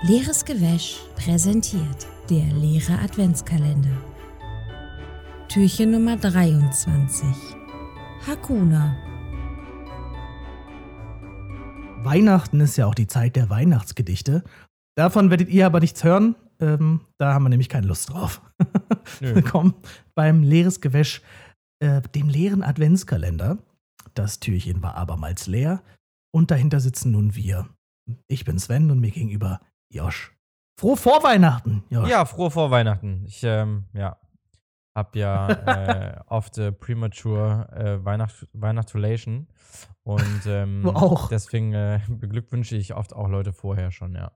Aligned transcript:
Leeres 0.00 0.44
Gewäsch 0.44 1.00
präsentiert 1.16 2.06
der 2.30 2.44
leere 2.44 3.00
Adventskalender. 3.00 4.00
Türchen 5.48 5.90
Nummer 5.90 6.16
23. 6.16 7.26
Hakuna. 8.24 8.96
Weihnachten 12.04 12.60
ist 12.60 12.76
ja 12.76 12.86
auch 12.86 12.94
die 12.94 13.08
Zeit 13.08 13.34
der 13.34 13.50
Weihnachtsgedichte. 13.50 14.44
Davon 14.94 15.30
werdet 15.30 15.48
ihr 15.48 15.66
aber 15.66 15.80
nichts 15.80 16.04
hören. 16.04 16.36
Ähm, 16.60 17.00
da 17.18 17.34
haben 17.34 17.42
wir 17.42 17.48
nämlich 17.48 17.68
keine 17.68 17.88
Lust 17.88 18.10
drauf. 18.10 18.40
Willkommen 19.18 19.74
beim 20.14 20.44
Leeres 20.44 20.80
Gewäsch, 20.80 21.22
äh, 21.80 22.02
dem 22.14 22.28
leeren 22.28 22.62
Adventskalender. 22.62 23.58
Das 24.14 24.38
Türchen 24.38 24.80
war 24.80 24.94
abermals 24.94 25.48
leer 25.48 25.82
und 26.32 26.52
dahinter 26.52 26.78
sitzen 26.78 27.10
nun 27.10 27.34
wir. 27.34 27.68
Ich 28.28 28.44
bin 28.44 28.60
Sven 28.60 28.92
und 28.92 29.00
mir 29.00 29.10
gegenüber 29.10 29.60
Josh. 29.90 30.32
Frohe 30.78 30.96
Vorweihnachten, 30.96 31.82
Josh. 31.90 32.08
Ja, 32.08 32.24
frohe 32.24 32.50
Vorweihnachten. 32.50 33.24
Ich, 33.26 33.42
ähm, 33.42 33.84
ja, 33.94 34.16
hab 34.94 35.16
ja 35.16 35.48
äh, 36.16 36.20
oft 36.26 36.58
äh, 36.58 36.72
premature 36.72 37.68
äh, 37.72 38.04
Weihnacht 38.04 38.46
Weihnachtulation 38.52 39.48
und 40.04 40.42
ähm, 40.46 40.82
Du 40.82 40.90
auch. 40.90 41.28
deswegen 41.28 41.72
äh, 41.72 42.00
beglückwünsche 42.08 42.76
ich 42.76 42.94
oft 42.94 43.12
auch 43.12 43.28
Leute 43.28 43.52
vorher 43.52 43.90
schon, 43.90 44.14
ja. 44.14 44.32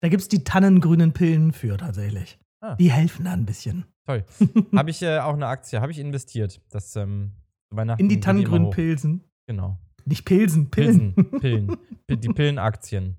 Da 0.00 0.08
gibt 0.08 0.22
es 0.22 0.28
die 0.28 0.44
tannengrünen 0.44 1.12
Pillen 1.12 1.52
für 1.52 1.76
tatsächlich. 1.76 2.38
Ah. 2.60 2.74
Die 2.76 2.90
helfen 2.90 3.24
da 3.24 3.32
ein 3.32 3.44
bisschen. 3.46 3.84
Toll. 4.06 4.24
Habe 4.76 4.90
ich 4.90 5.02
äh, 5.02 5.18
auch 5.18 5.34
eine 5.34 5.46
Aktie, 5.46 5.80
habe 5.80 5.92
ich 5.92 5.98
investiert. 5.98 6.60
Das 6.70 6.94
ähm, 6.96 7.32
Weihnachten 7.70 8.00
In 8.02 8.08
die 8.08 8.20
tannengrünen 8.20 8.68
hoch. 8.68 8.74
Pilsen. 8.74 9.24
Genau. 9.46 9.78
Nicht 10.06 10.24
Pilsen, 10.24 10.70
Pillen. 10.70 11.14
Pilsen, 11.14 11.40
Pillen. 11.40 11.76
Pi- 12.06 12.16
Die 12.16 12.28
Pillenaktien. 12.28 13.16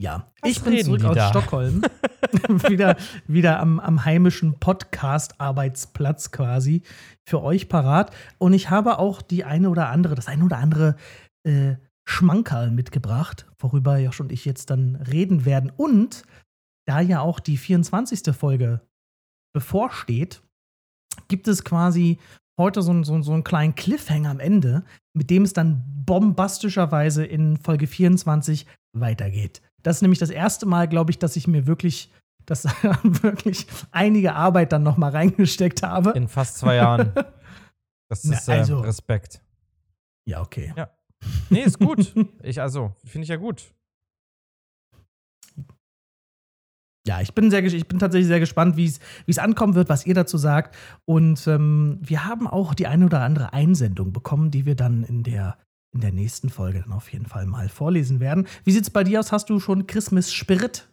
Ja, 0.00 0.30
Was 0.42 0.50
ich 0.52 0.62
bin 0.62 0.84
zurück 0.84 1.04
aus 1.04 1.16
da? 1.16 1.28
Stockholm. 1.30 1.82
wieder 2.68 2.96
wieder 3.26 3.58
am, 3.58 3.80
am 3.80 4.04
heimischen 4.04 4.58
Podcast-Arbeitsplatz 4.60 6.30
quasi 6.30 6.82
für 7.28 7.42
euch 7.42 7.68
parat. 7.68 8.14
Und 8.38 8.52
ich 8.52 8.70
habe 8.70 8.98
auch 8.98 9.22
die 9.22 9.44
eine 9.44 9.70
oder 9.70 9.88
andere, 9.88 10.14
das 10.14 10.28
eine 10.28 10.44
oder 10.44 10.58
andere 10.58 10.96
äh, 11.44 11.76
Schmankerl 12.08 12.70
mitgebracht, 12.70 13.46
worüber 13.58 13.98
Josh 13.98 14.20
und 14.20 14.30
ich 14.30 14.44
jetzt 14.44 14.70
dann 14.70 14.96
reden 14.96 15.44
werden. 15.44 15.72
Und 15.76 16.22
da 16.86 17.00
ja 17.00 17.20
auch 17.20 17.40
die 17.40 17.56
24. 17.56 18.34
Folge 18.34 18.80
bevorsteht, 19.52 20.42
gibt 21.26 21.48
es 21.48 21.64
quasi 21.64 22.18
heute 22.58 22.82
so, 22.82 23.02
so, 23.02 23.14
einen- 23.14 23.22
so 23.24 23.32
einen 23.32 23.44
kleinen 23.44 23.74
Cliffhanger 23.74 24.30
am 24.30 24.40
Ende, 24.40 24.84
mit 25.12 25.28
dem 25.30 25.42
es 25.42 25.52
dann 25.52 25.82
bombastischerweise 26.06 27.24
in 27.24 27.56
Folge 27.56 27.86
24 27.86 28.66
weitergeht. 28.96 29.60
Das 29.82 29.96
ist 29.96 30.02
nämlich 30.02 30.18
das 30.18 30.30
erste 30.30 30.66
Mal, 30.66 30.88
glaube 30.88 31.10
ich, 31.10 31.18
dass 31.18 31.36
ich 31.36 31.46
mir 31.46 31.66
wirklich, 31.66 32.10
dass 32.46 32.64
wirklich 33.02 33.66
einige 33.90 34.34
Arbeit 34.34 34.72
dann 34.72 34.82
noch 34.82 34.96
mal 34.96 35.10
reingesteckt 35.10 35.82
habe. 35.82 36.10
In 36.10 36.28
fast 36.28 36.58
zwei 36.58 36.76
Jahren. 36.76 37.12
Das 38.10 38.24
Na, 38.24 38.38
ist 38.38 38.48
äh, 38.48 38.52
also- 38.52 38.80
Respekt. 38.80 39.42
ja, 40.26 40.40
okay. 40.40 40.72
Ja. 40.74 40.88
Nee, 41.50 41.60
ist 41.62 41.78
gut. 41.78 42.14
Ich, 42.42 42.58
also, 42.58 42.94
finde 43.04 43.24
ich 43.24 43.28
ja 43.28 43.36
gut. 43.36 43.70
Ja, 47.06 47.20
ich 47.22 47.34
bin, 47.34 47.50
sehr, 47.50 47.64
ich 47.64 47.86
bin 47.88 47.98
tatsächlich 47.98 48.28
sehr 48.28 48.40
gespannt, 48.40 48.76
wie 48.76 48.84
es 48.86 48.98
wie 49.24 49.30
es 49.30 49.38
ankommen 49.38 49.74
wird, 49.74 49.88
was 49.88 50.04
ihr 50.06 50.14
dazu 50.14 50.36
sagt. 50.36 50.76
Und 51.06 51.46
ähm, 51.46 51.98
wir 52.02 52.24
haben 52.26 52.46
auch 52.46 52.74
die 52.74 52.86
eine 52.86 53.06
oder 53.06 53.20
andere 53.20 53.52
Einsendung 53.52 54.12
bekommen, 54.12 54.50
die 54.50 54.66
wir 54.66 54.74
dann 54.74 55.04
in 55.04 55.22
der, 55.22 55.56
in 55.98 56.02
der 56.02 56.12
nächsten 56.12 56.48
Folge 56.48 56.80
dann 56.80 56.92
auf 56.92 57.12
jeden 57.12 57.26
Fall 57.26 57.44
mal 57.46 57.68
vorlesen 57.68 58.20
werden. 58.20 58.46
Wie 58.62 58.70
sieht 58.70 58.84
es 58.84 58.90
bei 58.90 59.02
dir 59.02 59.18
aus? 59.18 59.32
Hast 59.32 59.50
du 59.50 59.58
schon 59.58 59.88
Christmas 59.88 60.32
Spirit 60.32 60.88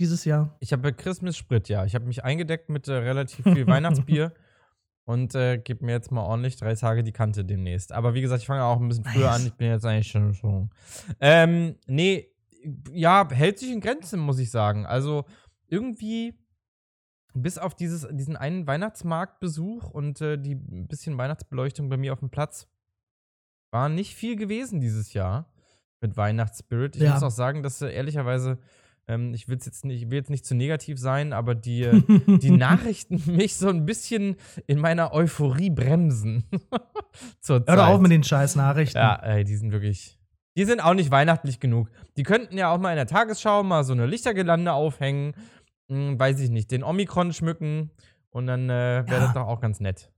dieses 0.00 0.24
Jahr? 0.24 0.56
Ich 0.58 0.72
habe 0.72 0.92
Christmas 0.92 1.36
Sprit, 1.36 1.68
ja. 1.68 1.84
Ich 1.84 1.94
habe 1.94 2.06
mich 2.06 2.24
eingedeckt 2.24 2.68
mit 2.68 2.88
äh, 2.88 2.94
relativ 2.94 3.44
viel 3.44 3.66
Weihnachtsbier 3.68 4.34
und 5.04 5.36
äh, 5.36 5.58
gebe 5.58 5.84
mir 5.84 5.92
jetzt 5.92 6.10
mal 6.10 6.22
ordentlich 6.22 6.56
drei 6.56 6.74
Tage 6.74 7.04
die 7.04 7.12
Kante 7.12 7.44
demnächst. 7.44 7.92
Aber 7.92 8.14
wie 8.14 8.20
gesagt, 8.20 8.40
ich 8.42 8.48
fange 8.48 8.64
auch 8.64 8.80
ein 8.80 8.88
bisschen 8.88 9.04
früher 9.04 9.30
an. 9.30 9.46
Ich 9.46 9.54
bin 9.54 9.68
jetzt 9.68 9.86
eigentlich 9.86 10.08
schon 10.08 10.32
so. 10.32 10.68
Ähm, 11.20 11.76
nee, 11.86 12.26
ja, 12.90 13.28
hält 13.30 13.60
sich 13.60 13.70
in 13.70 13.80
Grenzen, 13.80 14.18
muss 14.18 14.40
ich 14.40 14.50
sagen. 14.50 14.86
Also 14.86 15.24
irgendwie 15.68 16.34
bis 17.32 17.58
auf 17.58 17.76
dieses, 17.76 18.08
diesen 18.10 18.36
einen 18.36 18.66
Weihnachtsmarktbesuch 18.66 19.88
und 19.88 20.20
äh, 20.20 20.36
die 20.36 20.56
bisschen 20.56 21.16
Weihnachtsbeleuchtung 21.16 21.88
bei 21.88 21.96
mir 21.96 22.12
auf 22.12 22.18
dem 22.18 22.30
Platz 22.30 22.66
war 23.72 23.88
nicht 23.88 24.14
viel 24.14 24.36
gewesen 24.36 24.80
dieses 24.80 25.12
Jahr 25.14 25.50
mit 26.00 26.16
Weihnachtsspirit. 26.16 26.94
Ich 26.96 27.02
Ja. 27.02 27.14
muss 27.14 27.22
auch 27.22 27.30
sagen, 27.30 27.62
dass 27.62 27.80
äh, 27.82 27.90
ehrlicherweise, 27.92 28.58
ähm, 29.08 29.34
ich 29.34 29.48
will 29.48 29.56
jetzt 29.56 29.84
nicht, 29.84 30.02
ich 30.02 30.10
will 30.10 30.18
jetzt 30.18 30.30
nicht 30.30 30.44
zu 30.44 30.54
negativ 30.54 30.98
sein, 30.98 31.32
aber 31.32 31.54
die, 31.54 31.82
äh, 31.82 32.02
die 32.38 32.50
Nachrichten 32.96 33.20
mich 33.26 33.56
so 33.56 33.68
ein 33.68 33.84
bisschen 33.86 34.36
in 34.66 34.78
meiner 34.78 35.12
Euphorie 35.12 35.70
bremsen. 35.70 36.44
Zur 37.40 37.64
Hör 37.66 37.76
doch 37.76 37.86
auf 37.86 38.00
mit 38.00 38.10
den 38.12 38.22
scheiß 38.24 38.56
Nachrichten. 38.56 38.98
Ja, 38.98 39.16
ey, 39.16 39.44
die 39.44 39.56
sind 39.56 39.72
wirklich. 39.72 40.18
Die 40.56 40.64
sind 40.66 40.80
auch 40.80 40.92
nicht 40.94 41.10
weihnachtlich 41.10 41.60
genug. 41.60 41.88
Die 42.18 42.24
könnten 42.24 42.58
ja 42.58 42.70
auch 42.70 42.78
mal 42.78 42.90
in 42.90 42.96
der 42.96 43.06
Tagesschau 43.06 43.62
mal 43.62 43.84
so 43.84 43.94
eine 43.94 44.04
Lichtergelande 44.04 44.72
aufhängen, 44.74 45.34
hm, 45.88 46.18
weiß 46.20 46.40
ich 46.40 46.50
nicht, 46.50 46.70
den 46.70 46.82
Omikron 46.84 47.32
schmücken 47.32 47.90
und 48.30 48.46
dann 48.48 48.68
äh, 48.68 49.04
wäre 49.06 49.06
Ja. 49.08 49.18
das 49.20 49.32
doch 49.32 49.46
auch 49.46 49.60
ganz 49.60 49.80
nett. 49.80 50.10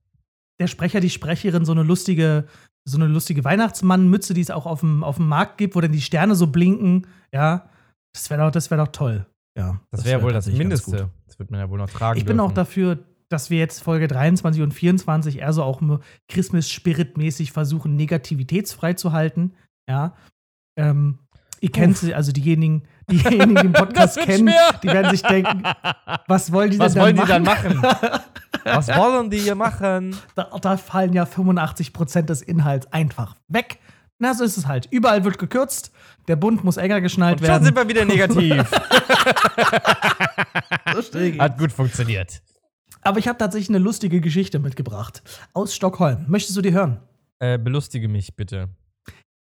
Der 0.59 0.67
Sprecher, 0.67 0.99
die 0.99 1.09
Sprecherin 1.09 1.65
so 1.65 1.71
eine 1.71 1.83
lustige, 1.83 2.47
so 2.87 2.97
eine 2.97 3.07
lustige 3.07 3.43
Weihnachtsmannmütze, 3.43 4.33
die 4.33 4.41
es 4.41 4.51
auch 4.51 4.65
auf 4.65 4.79
dem, 4.81 5.03
auf 5.03 5.17
dem 5.17 5.27
Markt 5.27 5.57
gibt, 5.57 5.75
wo 5.75 5.81
dann 5.81 5.91
die 5.91 6.01
Sterne 6.01 6.35
so 6.35 6.47
blinken. 6.47 7.07
Ja, 7.33 7.69
das 8.13 8.29
wäre 8.29 8.43
doch, 8.45 8.51
das 8.51 8.71
wär 8.71 8.77
doch 8.77 8.89
toll. 8.89 9.25
Ja, 9.57 9.79
Das, 9.91 10.03
wäre 10.05 10.19
wär 10.19 10.23
wohl 10.25 10.33
das. 10.33 10.47
Mindeste. 10.47 11.09
Das 11.27 11.39
wird 11.39 11.51
man 11.51 11.59
ja 11.59 11.69
wohl 11.69 11.79
noch 11.79 11.89
tragen. 11.89 12.17
Ich 12.19 12.25
bin 12.25 12.39
auch 12.39 12.47
dürfen. 12.47 12.55
dafür, 12.55 12.99
dass 13.29 13.49
wir 13.49 13.57
jetzt 13.57 13.81
Folge 13.81 14.07
23 14.07 14.61
und 14.61 14.73
24 14.73 15.39
eher 15.39 15.53
so 15.53 15.63
auch 15.63 15.81
Christmas-Spirit-mäßig 16.29 17.51
versuchen, 17.51 17.95
negativitätsfrei 17.95 18.93
zu 18.93 19.11
halten. 19.13 19.53
Ja. 19.89 20.15
Ähm, 20.77 21.19
ihr 21.61 21.71
kennt 21.71 21.97
sie, 21.97 22.13
also 22.13 22.31
diejenigen, 22.31 22.83
diejenigen, 23.09 23.55
die 23.55 23.61
den 23.61 23.73
Podcast 23.73 24.17
kennen, 24.19 24.49
schwer. 24.49 24.79
die 24.83 24.87
werden 24.87 25.11
sich 25.11 25.21
denken, 25.23 25.63
was 26.27 26.51
wollen 26.51 26.71
die 26.71 26.79
Was 26.79 26.93
denn 26.93 27.01
wollen 27.01 27.15
dann 27.15 27.25
die 27.25 27.31
dann 27.31 27.43
machen? 27.43 27.81
Was 28.65 28.87
wollen 28.87 29.29
die 29.29 29.37
hier 29.37 29.55
machen? 29.55 30.15
da, 30.35 30.49
da 30.59 30.77
fallen 30.77 31.13
ja 31.13 31.23
85% 31.23 32.23
des 32.23 32.41
Inhalts 32.41 32.91
einfach 32.91 33.35
weg. 33.47 33.79
Na, 34.17 34.33
so 34.33 34.43
ist 34.43 34.57
es 34.57 34.65
halt. 34.67 34.87
Überall 34.91 35.23
wird 35.23 35.37
gekürzt, 35.37 35.91
der 36.27 36.35
Bund 36.35 36.63
muss 36.63 36.77
enger 36.77 37.01
geschnallt 37.01 37.39
Und 37.41 37.45
schon 37.45 37.53
werden. 37.53 37.65
sind 37.65 37.75
wir 37.75 37.87
wieder 37.87 38.05
negativ. 38.05 38.71
So. 41.11 41.19
Hat 41.39 41.57
gut 41.57 41.71
funktioniert. 41.73 42.41
Aber 43.01 43.19
ich 43.19 43.27
habe 43.27 43.37
tatsächlich 43.37 43.69
eine 43.69 43.79
lustige 43.79 44.21
Geschichte 44.21 44.59
mitgebracht. 44.59 45.21
Aus 45.53 45.75
Stockholm. 45.75 46.25
Möchtest 46.27 46.55
du 46.55 46.61
die 46.61 46.71
hören? 46.71 46.99
Äh, 47.39 47.57
belustige 47.57 48.07
mich 48.07 48.35
bitte. 48.35 48.69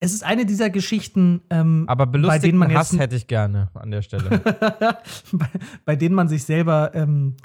Es 0.01 0.13
ist 0.13 0.25
eine 0.25 0.45
dieser 0.45 0.71
Geschichten, 0.71 1.43
ähm, 1.51 1.85
Aber 1.89 2.07
bei 2.07 2.39
denen 2.39 2.59
man 2.59 2.75
Hass 2.75 2.99
hätte 2.99 3.17
ich 3.17 3.29
gerne 3.29 3.71
an 3.75 3.91
der 3.91 4.03
Stelle. 4.03 4.41
bei, 5.33 5.49
bei 5.85 5.97
denen 5.97 6.15
man 6.15 6.29
sich 6.29 6.45
selber, 6.45 6.91
ähm, 6.95 7.37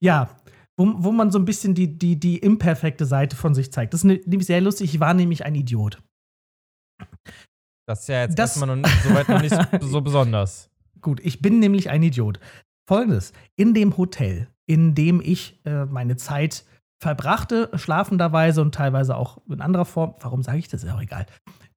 ja, 0.00 0.28
wo, 0.78 0.92
wo 0.98 1.12
man 1.12 1.30
so 1.30 1.38
ein 1.38 1.44
bisschen 1.44 1.74
die, 1.74 1.98
die, 1.98 2.18
die 2.20 2.38
imperfekte 2.38 3.06
Seite 3.06 3.36
von 3.36 3.54
sich 3.54 3.72
zeigt. 3.72 3.94
Das 3.94 4.00
ist 4.00 4.04
ne- 4.04 4.20
nämlich 4.26 4.46
sehr 4.46 4.60
lustig. 4.60 4.92
Ich 4.94 5.00
war 5.00 5.14
nämlich 5.14 5.44
ein 5.44 5.54
Idiot. 5.54 6.02
Das 7.88 8.00
ist 8.00 8.08
ja 8.08 8.22
jetzt 8.22 8.38
Das- 8.38 8.50
erstmal 8.56 8.76
noch 8.76 8.88
nicht, 8.88 9.02
soweit 9.02 9.28
noch 9.28 9.40
nicht 9.42 9.56
so 9.82 10.00
besonders. 10.00 10.70
Gut, 11.00 11.20
ich 11.22 11.40
bin 11.40 11.60
nämlich 11.60 11.88
ein 11.90 12.02
Idiot. 12.02 12.40
Folgendes: 12.88 13.32
In 13.56 13.74
dem 13.74 13.96
Hotel, 13.96 14.48
in 14.66 14.94
dem 14.94 15.20
ich 15.24 15.60
äh, 15.64 15.84
meine 15.86 16.16
Zeit 16.16 16.64
verbrachte, 17.00 17.70
schlafenderweise 17.74 18.62
und 18.62 18.74
teilweise 18.74 19.16
auch 19.16 19.38
in 19.48 19.60
anderer 19.60 19.84
Form, 19.84 20.14
warum 20.20 20.42
sage 20.42 20.58
ich 20.58 20.68
das? 20.68 20.82
Ist 20.82 20.88
ja 20.88 20.96
auch 20.96 21.02
egal. 21.02 21.26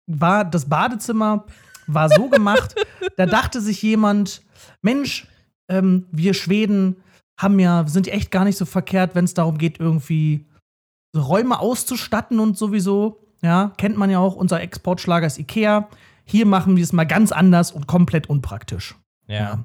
War 0.08 0.46
das 0.46 0.68
Badezimmer 0.70 1.46
war 1.92 2.08
so 2.10 2.30
gemacht, 2.30 2.76
da 3.18 3.26
dachte 3.26 3.62
sich 3.62 3.82
jemand: 3.82 4.42
Mensch, 4.82 5.28
ähm, 5.70 6.08
wir 6.12 6.34
Schweden 6.34 6.98
haben 7.40 7.58
ja, 7.58 7.88
sind 7.88 8.06
ja 8.06 8.14
echt 8.14 8.30
gar 8.32 8.44
nicht 8.44 8.58
so 8.58 8.66
verkehrt, 8.66 9.16
wenn 9.16 9.26
es 9.26 9.34
darum 9.34 9.58
geht, 9.58 9.80
irgendwie 9.80 10.46
so 11.16 11.22
Räume 11.22 11.60
auszustatten 11.60 12.40
und 12.40 12.58
sowieso. 12.58 13.26
Ja, 13.42 13.72
kennt 13.78 13.98
man 13.98 14.10
ja 14.10 14.20
auch, 14.20 14.36
unser 14.36 14.62
Exportschlager 14.62 15.26
ist 15.26 15.40
Ikea. 15.40 15.88
Hier 16.26 16.46
machen 16.46 16.76
wir 16.76 16.84
es 16.84 16.94
mal 16.94 17.06
ganz 17.06 17.32
anders 17.32 17.72
und 17.72 17.88
komplett 17.88 18.30
unpraktisch. 18.30 18.96
Ja. 19.28 19.64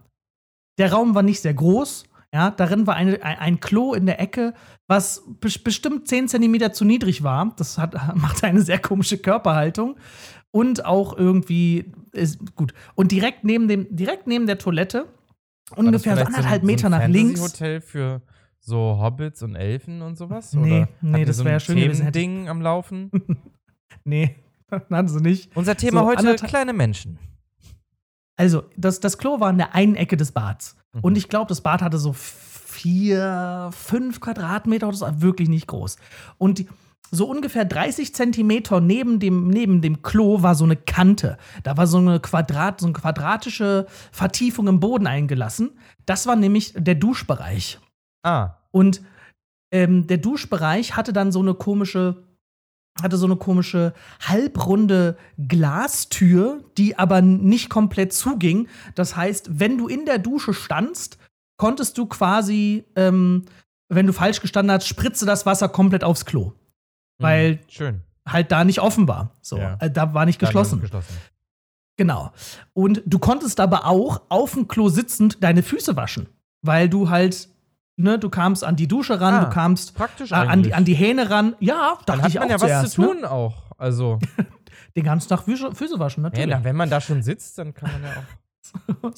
Der 0.78 0.92
Raum 0.92 1.14
war 1.14 1.22
nicht 1.22 1.40
sehr 1.40 1.54
groß. 1.54 2.04
Ja, 2.32 2.50
darin 2.50 2.86
war 2.86 2.94
eine, 2.96 3.22
ein, 3.22 3.60
Klo 3.60 3.94
in 3.94 4.06
der 4.06 4.20
Ecke, 4.20 4.54
was 4.88 5.22
bes- 5.40 5.62
bestimmt 5.62 6.08
10 6.08 6.28
Zentimeter 6.28 6.72
zu 6.72 6.84
niedrig 6.84 7.22
war. 7.22 7.52
Das 7.56 7.78
hat, 7.78 7.94
machte 8.16 8.46
eine 8.46 8.62
sehr 8.62 8.78
komische 8.78 9.18
Körperhaltung. 9.18 9.96
Und 10.52 10.84
auch 10.84 11.16
irgendwie 11.16 11.92
ist 12.12 12.54
gut. 12.54 12.74
Und 12.94 13.10
direkt 13.12 13.42
neben, 13.44 13.66
dem, 13.68 13.86
direkt 13.94 14.26
neben 14.28 14.46
der 14.46 14.58
Toilette, 14.58 15.06
ungefähr 15.76 16.16
so 16.16 16.22
anderthalb 16.24 16.62
ein, 16.62 16.66
Meter 16.66 16.88
so 16.88 16.94
ein 16.94 17.00
nach 17.00 17.08
links. 17.08 17.40
Fantasy-Hotel 17.40 17.80
für 17.80 18.22
so 18.60 18.98
Hobbits 19.00 19.42
und 19.42 19.56
Elfen 19.56 20.02
und 20.02 20.16
sowas? 20.16 20.52
Nee, 20.54 20.82
Oder 20.82 20.88
nee, 21.02 21.24
das 21.24 21.36
so 21.36 21.44
wär 21.44 21.54
ein 21.54 21.60
schön 21.60 21.76
gewesen, 21.76 22.10
Ding 22.12 22.48
am 22.48 22.60
Laufen. 22.60 23.10
Nee, 24.06 24.36
hatten 24.70 25.08
sie 25.08 25.20
nicht. 25.20 25.56
Unser 25.56 25.76
Thema 25.76 26.00
So 26.00 26.06
heute 26.06 26.34
kleine 26.36 26.74
Menschen. 26.74 27.18
Also, 28.36 28.64
das, 28.76 29.00
das 29.00 29.18
Klo 29.18 29.40
war 29.40 29.50
in 29.50 29.58
der 29.58 29.74
einen 29.74 29.94
Ecke 29.94 30.16
des 30.16 30.32
Bads. 30.32 30.76
Mhm. 30.92 31.00
Und 31.00 31.16
ich 31.16 31.28
glaube, 31.28 31.48
das 31.48 31.60
Bad 31.60 31.80
hatte 31.80 31.98
so 31.98 32.12
vier, 32.12 33.70
fünf 33.72 34.20
Quadratmeter, 34.20 34.88
das 34.88 35.00
war 35.00 35.22
wirklich 35.22 35.48
nicht 35.48 35.68
groß. 35.68 35.96
Und 36.38 36.58
die, 36.58 36.68
so 37.14 37.28
ungefähr 37.28 37.64
30 37.64 38.14
Zentimeter 38.14 38.80
neben 38.80 39.20
dem, 39.20 39.48
neben 39.48 39.80
dem 39.80 40.02
Klo 40.02 40.42
war 40.42 40.54
so 40.54 40.64
eine 40.64 40.76
Kante. 40.76 41.38
Da 41.62 41.76
war 41.76 41.86
so 41.86 41.98
eine, 41.98 42.20
Quadrat, 42.20 42.80
so 42.80 42.86
eine 42.86 42.94
quadratische 42.94 43.86
Vertiefung 44.12 44.68
im 44.68 44.80
Boden 44.80 45.06
eingelassen. 45.06 45.70
Das 46.06 46.26
war 46.26 46.36
nämlich 46.36 46.74
der 46.76 46.94
Duschbereich. 46.94 47.78
Ah. 48.24 48.56
Und 48.70 49.02
ähm, 49.72 50.06
der 50.06 50.18
Duschbereich 50.18 50.96
hatte 50.96 51.12
dann 51.12 51.32
so 51.32 51.40
eine 51.40 51.54
komische, 51.54 52.24
hatte 53.00 53.16
so 53.16 53.26
eine 53.26 53.36
komische 53.36 53.92
halbrunde 54.20 55.16
Glastür, 55.36 56.64
die 56.78 56.98
aber 56.98 57.22
nicht 57.22 57.70
komplett 57.70 58.12
zuging. 58.12 58.68
Das 58.94 59.16
heißt, 59.16 59.58
wenn 59.58 59.78
du 59.78 59.88
in 59.88 60.06
der 60.06 60.18
Dusche 60.18 60.54
standst, 60.54 61.18
konntest 61.56 61.98
du 61.98 62.06
quasi, 62.06 62.84
ähm, 62.96 63.44
wenn 63.88 64.06
du 64.06 64.12
falsch 64.12 64.40
gestanden 64.40 64.72
hast, 64.72 64.86
spritze 64.86 65.26
das 65.26 65.46
Wasser 65.46 65.68
komplett 65.68 66.04
aufs 66.04 66.24
Klo. 66.24 66.52
Weil 67.18 67.52
Mhm. 67.54 67.58
Schön. 67.68 68.00
halt 68.26 68.50
da 68.52 68.64
nicht 68.64 68.80
offen 68.80 69.06
war. 69.08 69.30
So, 69.42 69.58
Ja. 69.58 69.76
äh, 69.80 69.90
da 69.90 70.14
war 70.14 70.26
nicht 70.26 70.38
geschlossen. 70.38 70.80
geschlossen. 70.80 71.14
Genau. 71.96 72.32
Und 72.72 73.02
du 73.06 73.18
konntest 73.18 73.60
aber 73.60 73.86
auch 73.86 74.22
auf 74.28 74.54
dem 74.54 74.66
Klo 74.66 74.88
sitzend 74.88 75.42
deine 75.44 75.62
Füße 75.62 75.94
waschen, 75.96 76.28
weil 76.62 76.88
du 76.88 77.08
halt, 77.08 77.48
ne, 77.96 78.18
du 78.18 78.28
kamst 78.30 78.64
an 78.64 78.74
die 78.76 78.88
Dusche 78.88 79.20
ran, 79.20 79.34
Ah, 79.34 79.44
du 79.44 79.50
kamst 79.50 79.94
Praktisch 79.94 80.32
äh, 80.32 80.34
an, 80.34 80.62
die, 80.64 80.74
an 80.74 80.84
die 80.84 80.94
Hähne 80.94 81.30
ran. 81.30 81.54
Ja, 81.60 81.98
Dann 82.06 82.18
dachte 82.18 82.22
hat 82.22 82.28
ich 82.30 82.34
man 82.34 82.44
auch 82.44 82.48
ja 82.50 82.54
was 82.56 82.60
zuerst, 82.62 82.92
zu 82.94 83.02
tun 83.02 83.24
auch. 83.24 83.62
Also, 83.78 84.18
Ne? 84.36 84.46
Den 84.96 85.04
ganzen 85.04 85.28
Tag 85.28 85.42
Füße, 85.42 85.74
Füße 85.74 85.98
waschen, 85.98 86.22
ja, 86.24 86.30
natürlich. 86.30 86.50
na, 86.50 86.62
wenn 86.64 86.76
man 86.76 86.88
da 86.90 87.00
schon 87.00 87.22
sitzt, 87.22 87.58
dann 87.58 87.74
kann 87.74 87.90
man 87.92 88.02
ja 88.04 88.10
auch. 88.10 89.12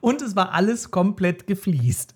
Und 0.00 0.22
es 0.22 0.34
war 0.36 0.52
alles 0.52 0.90
komplett 0.90 1.46
gefliest. 1.46 2.14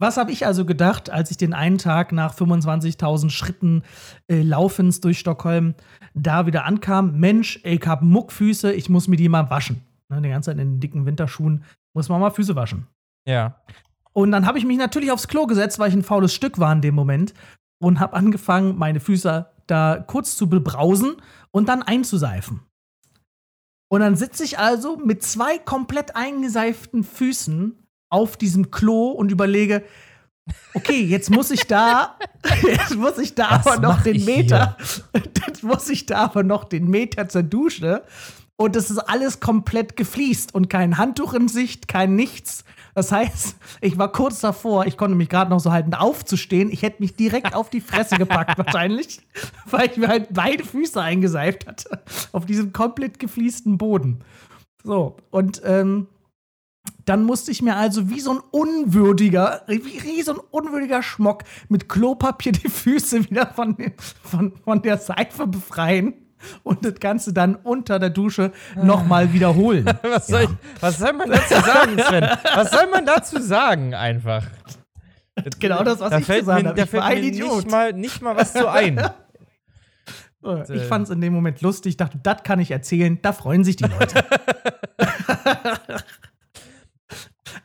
Was 0.00 0.16
habe 0.16 0.32
ich 0.32 0.46
also 0.46 0.64
gedacht, 0.64 1.10
als 1.10 1.30
ich 1.30 1.36
den 1.36 1.52
einen 1.52 1.76
Tag 1.76 2.10
nach 2.10 2.34
25.000 2.34 3.28
Schritten 3.28 3.82
äh, 4.28 4.40
Laufens 4.40 5.02
durch 5.02 5.18
Stockholm 5.18 5.74
da 6.14 6.46
wieder 6.46 6.64
ankam? 6.64 7.20
Mensch, 7.20 7.60
ich 7.64 7.86
habe 7.86 8.06
Muckfüße, 8.06 8.72
ich 8.72 8.88
muss 8.88 9.08
mir 9.08 9.16
die 9.16 9.28
mal 9.28 9.50
waschen. 9.50 9.82
Ne, 10.08 10.22
die 10.22 10.30
ganze 10.30 10.50
Zeit 10.50 10.58
in 10.58 10.72
den 10.72 10.80
dicken 10.80 11.04
Winterschuhen 11.04 11.64
muss 11.92 12.08
man 12.08 12.18
mal 12.18 12.30
Füße 12.30 12.56
waschen. 12.56 12.86
Ja. 13.28 13.60
Und 14.14 14.32
dann 14.32 14.46
habe 14.46 14.56
ich 14.56 14.64
mich 14.64 14.78
natürlich 14.78 15.12
aufs 15.12 15.28
Klo 15.28 15.46
gesetzt, 15.46 15.78
weil 15.78 15.90
ich 15.90 15.94
ein 15.94 16.02
faules 16.02 16.32
Stück 16.32 16.58
war 16.58 16.72
in 16.72 16.80
dem 16.80 16.94
Moment 16.94 17.34
und 17.78 18.00
habe 18.00 18.14
angefangen, 18.14 18.78
meine 18.78 19.00
Füße 19.00 19.50
da 19.66 20.04
kurz 20.06 20.34
zu 20.34 20.48
bebrausen 20.48 21.16
und 21.50 21.68
dann 21.68 21.82
einzuseifen. 21.82 22.60
Und 23.88 24.00
dann 24.00 24.16
sitze 24.16 24.44
ich 24.44 24.58
also 24.58 24.96
mit 24.96 25.22
zwei 25.22 25.58
komplett 25.58 26.16
eingeseiften 26.16 27.04
Füßen 27.04 27.76
auf 28.10 28.36
diesem 28.36 28.70
Klo 28.70 29.10
und 29.10 29.30
überlege, 29.30 29.82
okay, 30.74 31.02
jetzt 31.02 31.30
muss 31.30 31.50
ich 31.50 31.66
da, 31.66 32.16
jetzt 32.62 32.96
muss 32.96 33.18
ich 33.18 33.34
da 33.34 33.50
Was 33.50 33.66
aber 33.66 33.80
noch 33.80 34.02
den 34.02 34.24
Meter, 34.24 34.76
jetzt 35.46 35.62
muss 35.62 35.88
ich 35.88 36.06
da 36.06 36.24
aber 36.24 36.42
noch 36.42 36.64
den 36.64 36.88
Meter 36.88 37.28
zur 37.28 37.42
Dusche. 37.42 38.02
Und 38.56 38.76
es 38.76 38.90
ist 38.90 38.98
alles 38.98 39.40
komplett 39.40 39.96
gefliest 39.96 40.54
und 40.54 40.68
kein 40.68 40.98
Handtuch 40.98 41.32
in 41.32 41.48
Sicht, 41.48 41.88
kein 41.88 42.14
nichts. 42.14 42.62
Das 42.94 43.10
heißt, 43.10 43.56
ich 43.80 43.96
war 43.96 44.12
kurz 44.12 44.40
davor, 44.40 44.84
ich 44.84 44.98
konnte 44.98 45.16
mich 45.16 45.30
gerade 45.30 45.50
noch 45.50 45.60
so 45.60 45.72
halten, 45.72 45.94
aufzustehen. 45.94 46.70
Ich 46.70 46.82
hätte 46.82 47.00
mich 47.00 47.16
direkt 47.16 47.54
auf 47.54 47.70
die 47.70 47.80
Fresse 47.80 48.16
gepackt, 48.16 48.58
wahrscheinlich, 48.62 49.22
weil 49.64 49.88
ich 49.88 49.96
mir 49.96 50.08
halt 50.08 50.28
beide 50.30 50.62
Füße 50.62 51.00
eingeseift 51.00 51.66
hatte. 51.66 52.02
Auf 52.32 52.44
diesem 52.44 52.74
komplett 52.74 53.18
gefliesten 53.18 53.78
Boden. 53.78 54.20
So, 54.84 55.16
und 55.30 55.62
ähm, 55.64 56.08
dann 57.04 57.24
musste 57.24 57.50
ich 57.50 57.62
mir 57.62 57.76
also 57.76 58.10
wie 58.10 58.20
so 58.20 58.32
ein 58.32 58.40
unwürdiger, 58.50 59.62
wie, 59.66 60.02
wie 60.02 60.22
so 60.22 60.32
ein 60.32 60.40
unwürdiger 60.50 61.02
Schmock 61.02 61.44
mit 61.68 61.88
Klopapier 61.88 62.52
die 62.52 62.68
Füße 62.68 63.30
wieder 63.30 63.46
von, 63.46 63.76
von, 64.22 64.52
von 64.64 64.82
der 64.82 64.98
Seife 64.98 65.46
befreien 65.46 66.14
und 66.62 66.84
das 66.84 66.94
Ganze 66.94 67.32
dann 67.32 67.54
unter 67.54 67.98
der 67.98 68.10
Dusche 68.10 68.52
nochmal 68.76 69.32
wiederholen. 69.32 69.84
Was 70.02 70.26
soll, 70.26 70.42
ich, 70.44 70.50
was 70.80 70.98
soll 70.98 71.12
man 71.12 71.30
dazu 71.30 71.54
sagen, 71.54 71.98
Sven? 71.98 72.28
Was 72.54 72.70
soll 72.70 72.86
man 72.90 73.04
dazu 73.04 73.40
sagen, 73.40 73.94
einfach? 73.94 74.46
Genau 75.58 75.84
das, 75.84 76.00
was 76.00 76.10
da 76.10 76.18
ich 76.18 76.24
fällt 76.24 76.40
gesagt 76.40 76.66
habe. 76.66 76.80
Da 76.80 76.86
fällt 76.86 77.04
mir 77.04 77.28
Idiot. 77.28 77.56
nicht 77.56 77.70
mal, 77.70 77.92
nicht 77.92 78.22
mal 78.22 78.36
was 78.36 78.52
zu 78.52 78.68
ein. 78.68 79.00
Ich 80.42 80.70
äh, 80.70 80.78
fand 80.86 81.04
es 81.04 81.10
in 81.10 81.20
dem 81.20 81.34
Moment 81.34 81.60
lustig, 81.60 81.98
dachte, 81.98 82.18
das 82.22 82.44
kann 82.44 82.60
ich 82.60 82.70
erzählen, 82.70 83.18
da 83.20 83.34
freuen 83.34 83.62
sich 83.62 83.76
die 83.76 83.84
Leute. 83.84 84.24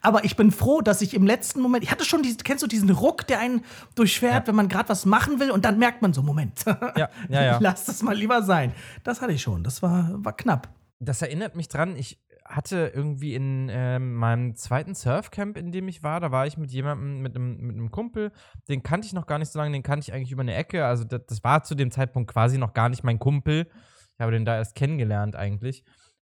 Aber 0.05 0.23
ich 0.23 0.35
bin 0.35 0.51
froh, 0.51 0.81
dass 0.81 1.01
ich 1.01 1.15
im 1.15 1.25
letzten 1.25 1.61
Moment, 1.61 1.83
ich 1.83 1.89
hatte 1.89 2.05
schon 2.05 2.21
diesen, 2.21 2.37
kennst 2.37 2.61
du 2.61 2.67
diesen 2.67 2.91
Ruck, 2.91 3.25
der 3.25 3.39
einen 3.39 3.63
durchschwert, 3.95 4.47
wenn 4.47 4.55
man 4.55 4.69
gerade 4.69 4.87
was 4.89 5.05
machen 5.05 5.39
will 5.39 5.49
und 5.49 5.65
dann 5.65 5.79
merkt 5.79 6.03
man 6.03 6.13
so, 6.13 6.21
Moment, 6.21 6.63
Ja, 6.65 7.09
ja, 7.27 7.43
ja. 7.43 7.57
lass 7.61 7.85
das 7.85 8.03
mal 8.03 8.15
lieber 8.15 8.43
sein. 8.43 8.71
Das 9.03 9.21
hatte 9.21 9.33
ich 9.33 9.41
schon, 9.41 9.63
das 9.63 9.81
war, 9.81 10.11
war 10.23 10.33
knapp. 10.33 10.69
Das 10.99 11.21
erinnert 11.21 11.55
mich 11.55 11.67
dran, 11.69 11.95
ich 11.95 12.19
hatte 12.45 12.91
irgendwie 12.93 13.33
in 13.33 13.69
ähm, 13.71 14.13
meinem 14.13 14.55
zweiten 14.55 14.93
Surfcamp, 14.93 15.57
in 15.57 15.71
dem 15.71 15.87
ich 15.87 16.03
war, 16.03 16.19
da 16.19 16.31
war 16.31 16.45
ich 16.45 16.57
mit 16.57 16.71
jemandem, 16.71 17.21
mit 17.21 17.35
einem, 17.35 17.57
mit 17.57 17.75
einem 17.75 17.89
Kumpel, 17.89 18.31
den 18.69 18.83
kannte 18.83 19.07
ich 19.07 19.13
noch 19.13 19.25
gar 19.25 19.39
nicht 19.39 19.51
so 19.51 19.57
lange, 19.57 19.71
den 19.71 19.81
kannte 19.81 20.03
ich 20.07 20.13
eigentlich 20.13 20.31
über 20.31 20.43
eine 20.43 20.53
Ecke. 20.53 20.85
Also 20.85 21.03
das, 21.03 21.21
das 21.25 21.43
war 21.43 21.63
zu 21.63 21.73
dem 21.73 21.89
Zeitpunkt 21.89 22.31
quasi 22.31 22.59
noch 22.59 22.73
gar 22.73 22.89
nicht 22.89 23.03
mein 23.03 23.17
Kumpel. 23.17 23.67
Ich 24.13 24.21
habe 24.21 24.31
den 24.31 24.45
da 24.45 24.55
erst 24.55 24.75
kennengelernt 24.75 25.35
eigentlich. 25.35 25.83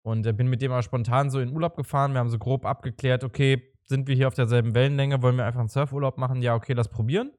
Und 0.08 0.26
äh, 0.26 0.32
bin 0.32 0.48
mit 0.48 0.62
dem 0.62 0.72
aber 0.72 0.84
spontan 0.84 1.30
so 1.30 1.42
in 1.42 1.52
Urlaub 1.52 1.76
gefahren. 1.76 2.14
Wir 2.14 2.20
haben 2.20 2.30
so 2.30 2.38
grob 2.40 2.66
abgeklärt, 2.66 3.26
okay, 3.26 3.74
sind 3.84 4.08
wir 4.08 4.16
hier 4.16 4.30
auf 4.30 4.34
derselben 4.36 4.74
Wellenlänge, 4.74 5.22
wollen 5.22 5.36
wir 5.36 5.46
einfach 5.46 5.60
einen 5.60 5.68
Surfurlaub 5.68 6.18
machen? 6.18 6.42
Ja, 6.42 6.56
okay, 6.56 6.72
lass 6.72 6.88
probieren. 6.88 7.32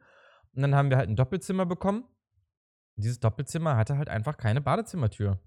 Und 0.54 0.60
dann 0.60 0.74
haben 0.74 0.90
wir 0.90 0.98
halt 0.98 1.08
ein 1.08 1.16
Doppelzimmer 1.16 1.64
bekommen. 1.64 2.02
Und 2.02 3.04
dieses 3.04 3.20
Doppelzimmer 3.20 3.78
hatte 3.78 3.96
halt 3.96 4.10
einfach 4.10 4.36
keine 4.36 4.60
Badezimmertür. 4.60 5.38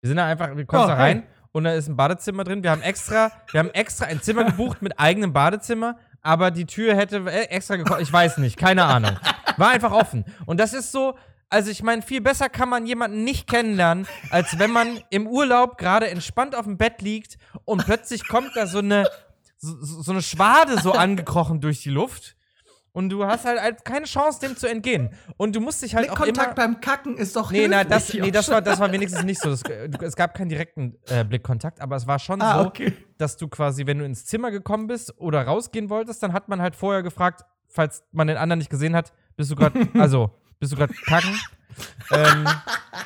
Wir 0.00 0.08
sind 0.08 0.16
da 0.16 0.24
einfach, 0.26 0.56
wir 0.56 0.64
kommen 0.64 0.84
Oh, 0.84 0.86
da 0.86 0.96
hey. 0.96 1.02
rein 1.02 1.22
und 1.52 1.64
da 1.64 1.74
ist 1.74 1.88
ein 1.88 1.96
Badezimmer 1.96 2.44
drin. 2.44 2.62
Wir 2.62 2.70
haben 2.70 2.80
extra, 2.80 3.30
wir 3.50 3.60
haben 3.60 3.70
extra 3.74 4.06
ein 4.06 4.22
Zimmer 4.22 4.44
gebucht 4.44 4.80
mit 4.80 4.98
eigenem 4.98 5.34
Badezimmer, 5.34 5.98
aber 6.22 6.50
die 6.50 6.64
Tür 6.64 6.96
hätte 6.96 7.18
äh, 7.30 7.48
extra 7.50 7.76
gekommen. 7.76 8.00
Ich 8.00 8.10
weiß 8.12 8.38
nicht, 8.38 8.56
keine 8.56 8.84
Ahnung. 8.84 9.18
War 9.58 9.68
einfach 9.68 9.92
offen. 9.92 10.24
Und 10.46 10.60
das 10.60 10.72
ist 10.72 10.92
so, 10.92 11.14
also 11.52 11.70
ich 11.70 11.82
meine, 11.82 12.02
viel 12.02 12.20
besser 12.22 12.48
kann 12.48 12.68
man 12.68 12.86
jemanden 12.86 13.24
nicht 13.24 13.46
kennenlernen, 13.46 14.06
als 14.30 14.58
wenn 14.58 14.70
man 14.70 15.00
im 15.10 15.26
Urlaub 15.26 15.76
gerade 15.76 16.08
entspannt 16.08 16.54
auf 16.54 16.64
dem 16.64 16.78
Bett 16.78 17.02
liegt 17.02 17.36
und 17.64 17.84
plötzlich 17.84 18.26
kommt 18.26 18.52
da 18.56 18.66
so 18.66 18.78
eine, 18.78 19.06
so, 19.58 19.76
so 20.02 20.12
eine 20.12 20.22
Schwade 20.22 20.80
so 20.80 20.92
angekrochen 20.92 21.60
durch 21.60 21.82
die 21.82 21.90
Luft. 21.90 22.36
Und 22.94 23.08
du 23.08 23.24
hast 23.24 23.46
halt, 23.46 23.60
halt 23.60 23.84
keine 23.86 24.04
Chance, 24.04 24.40
dem 24.40 24.54
zu 24.54 24.66
entgehen. 24.66 25.10
Und 25.38 25.56
du 25.56 25.60
musst 25.60 25.80
dich 25.82 25.94
halt 25.94 26.10
auch 26.10 26.16
immer 26.16 26.24
Blickkontakt 26.24 26.56
beim 26.56 26.80
Kacken 26.80 27.16
ist 27.16 27.34
doch 27.36 27.50
Nee, 27.50 27.66
na, 27.66 27.84
das, 27.84 28.12
nee 28.12 28.30
das, 28.30 28.50
war, 28.50 28.60
das 28.60 28.80
war 28.80 28.92
wenigstens 28.92 29.24
nicht 29.24 29.40
so. 29.40 29.48
Das, 29.48 29.62
es 30.02 30.14
gab 30.16 30.34
keinen 30.34 30.50
direkten 30.50 30.98
äh, 31.08 31.24
Blickkontakt, 31.24 31.80
aber 31.80 31.96
es 31.96 32.06
war 32.06 32.18
schon 32.18 32.42
Ah, 32.42 32.62
so, 32.62 32.68
okay. 32.68 32.92
dass 33.16 33.38
du 33.38 33.48
quasi, 33.48 33.86
wenn 33.86 33.98
du 33.98 34.04
ins 34.04 34.26
Zimmer 34.26 34.50
gekommen 34.50 34.88
bist 34.88 35.18
oder 35.18 35.42
rausgehen 35.42 35.88
wolltest, 35.88 36.22
dann 36.22 36.34
hat 36.34 36.48
man 36.48 36.60
halt 36.60 36.76
vorher 36.76 37.02
gefragt, 37.02 37.46
falls 37.66 38.04
man 38.12 38.26
den 38.26 38.36
anderen 38.36 38.58
nicht 38.58 38.70
gesehen 38.70 38.94
hat, 38.94 39.14
bist 39.36 39.50
du 39.50 39.56
gerade, 39.56 39.88
also, 39.98 40.30
bist 40.62 40.72
du 40.72 40.76
gerade 40.76 40.94
kacken? 40.94 41.36
ähm, 42.12 42.46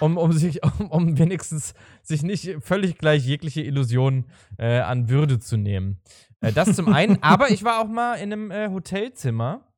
um, 0.01 0.19
um 0.19 0.33
sich, 0.33 0.63
um, 0.63 0.91
um 0.91 1.19
wenigstens 1.19 1.73
sich 2.03 2.23
nicht 2.23 2.57
völlig 2.61 2.99
gleich 2.99 3.25
jegliche 3.25 3.63
Illusion 3.63 4.27
äh, 4.59 4.81
an 4.81 5.09
Würde 5.09 5.39
zu 5.39 5.57
nehmen. 5.57 5.99
Äh, 6.43 6.53
das 6.53 6.77
zum 6.77 6.93
einen, 6.93 7.17
aber 7.23 7.51
ich 7.51 7.65
war 7.65 7.81
auch 7.81 7.89
mal 7.89 8.17
in 8.17 8.31
einem 8.31 8.51
äh, 8.51 8.69
Hotelzimmer. 8.69 9.73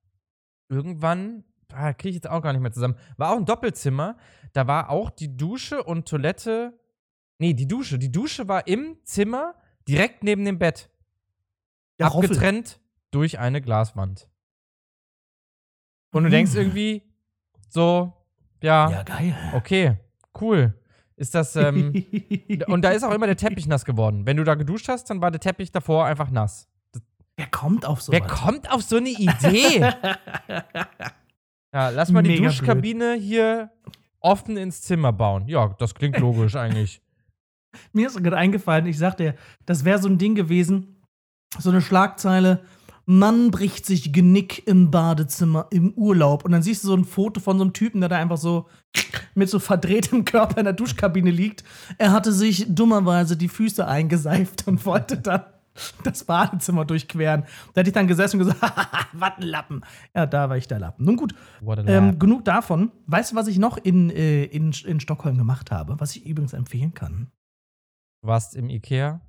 Irgendwann, 0.68 1.44
ah, 1.72 1.92
kriege 1.92 2.08
ich 2.10 2.14
jetzt 2.16 2.28
auch 2.28 2.42
gar 2.42 2.52
nicht 2.52 2.62
mehr 2.62 2.72
zusammen. 2.72 2.96
War 3.16 3.30
auch 3.32 3.36
ein 3.38 3.46
Doppelzimmer. 3.46 4.16
Da 4.54 4.66
war 4.66 4.90
auch 4.90 5.10
die 5.10 5.36
Dusche 5.36 5.84
und 5.84 6.08
Toilette. 6.08 6.78
Nee, 7.38 7.54
die 7.54 7.68
Dusche. 7.68 7.96
Die 7.98 8.10
Dusche 8.10 8.48
war 8.48 8.66
im 8.66 8.98
Zimmer 9.04 9.54
direkt 9.86 10.24
neben 10.24 10.44
dem 10.44 10.58
Bett. 10.58 10.90
Roffel. 12.02 12.30
abgetrennt 12.30 12.80
durch 13.12 13.38
eine 13.38 13.60
Glaswand. 13.60 14.28
Und 16.10 16.24
du 16.24 16.30
denkst 16.30 16.52
Hm. 16.52 16.58
irgendwie 16.58 17.07
so, 17.68 18.12
ja, 18.62 18.90
Ja, 18.90 19.02
geil. 19.02 19.34
okay, 19.54 19.96
cool. 20.40 20.74
Ist 21.16 21.34
das, 21.34 21.56
ähm, 21.56 21.92
und 22.68 22.82
da 22.82 22.90
ist 22.90 23.02
auch 23.02 23.12
immer 23.12 23.26
der 23.26 23.36
Teppich 23.36 23.66
nass 23.66 23.84
geworden. 23.84 24.24
Wenn 24.24 24.36
du 24.36 24.44
da 24.44 24.54
geduscht 24.54 24.88
hast, 24.88 25.10
dann 25.10 25.20
war 25.20 25.30
der 25.30 25.40
Teppich 25.40 25.72
davor 25.72 26.06
einfach 26.06 26.30
nass. 26.30 26.68
Wer 27.36 27.46
kommt 27.46 27.86
auf 27.86 28.02
so 28.02 28.12
Wer 28.12 28.20
kommt 28.20 28.70
auf 28.70 28.82
so 28.82 28.96
eine 28.96 29.10
Idee? 29.10 29.80
ja, 31.72 31.88
lass 31.90 32.10
mal 32.10 32.22
die 32.22 32.30
Mega 32.30 32.44
Duschkabine 32.44 33.14
hier 33.14 33.70
offen 34.20 34.56
ins 34.56 34.82
Zimmer 34.82 35.12
bauen. 35.12 35.46
Ja, 35.48 35.74
das 35.78 35.94
klingt 35.94 36.18
logisch 36.18 36.56
eigentlich. 36.56 37.00
Mir 37.92 38.08
ist 38.08 38.22
gerade 38.22 38.36
eingefallen, 38.36 38.86
ich 38.86 38.98
sagte, 38.98 39.34
das 39.66 39.84
wäre 39.84 39.98
so 39.98 40.08
ein 40.08 40.18
Ding 40.18 40.34
gewesen, 40.34 41.02
so 41.58 41.70
eine 41.70 41.80
Schlagzeile. 41.80 42.64
Mann 43.10 43.50
bricht 43.50 43.86
sich 43.86 44.12
Genick 44.12 44.66
im 44.68 44.90
Badezimmer 44.90 45.68
im 45.70 45.94
Urlaub. 45.94 46.44
Und 46.44 46.52
dann 46.52 46.62
siehst 46.62 46.84
du 46.84 46.88
so 46.88 46.94
ein 46.94 47.06
Foto 47.06 47.40
von 47.40 47.56
so 47.56 47.64
einem 47.64 47.72
Typen, 47.72 48.00
der 48.00 48.10
da 48.10 48.18
einfach 48.18 48.36
so 48.36 48.66
mit 49.34 49.48
so 49.48 49.58
verdrehtem 49.58 50.26
Körper 50.26 50.58
in 50.58 50.64
der 50.64 50.74
Duschkabine 50.74 51.30
liegt. 51.30 51.64
Er 51.96 52.12
hatte 52.12 52.32
sich 52.32 52.66
dummerweise 52.68 53.38
die 53.38 53.48
Füße 53.48 53.88
eingeseift 53.88 54.68
und 54.68 54.84
wollte 54.84 55.16
dann 55.16 55.44
das 56.04 56.24
Badezimmer 56.24 56.84
durchqueren. 56.84 57.44
Da 57.72 57.80
hätte 57.80 57.88
ich 57.88 57.94
dann 57.94 58.08
gesessen 58.08 58.42
und 58.42 58.46
gesagt, 58.46 58.60
was 59.14 59.32
ein 59.38 59.42
Lappen. 59.42 59.80
Ja, 60.14 60.26
da 60.26 60.50
war 60.50 60.58
ich 60.58 60.68
der 60.68 60.78
Lappen. 60.78 61.06
Nun 61.06 61.16
gut, 61.16 61.34
ähm, 61.86 62.18
genug 62.18 62.44
davon. 62.44 62.92
Weißt 63.06 63.32
du, 63.32 63.36
was 63.36 63.46
ich 63.46 63.58
noch 63.58 63.78
in, 63.78 64.10
äh, 64.10 64.44
in, 64.44 64.72
in 64.84 65.00
Stockholm 65.00 65.38
gemacht 65.38 65.70
habe? 65.70 65.98
Was 65.98 66.14
ich 66.14 66.26
übrigens 66.26 66.52
empfehlen 66.52 66.92
kann? 66.92 67.30
Du 68.20 68.28
warst 68.28 68.54
im 68.54 68.68
Ikea? 68.68 69.22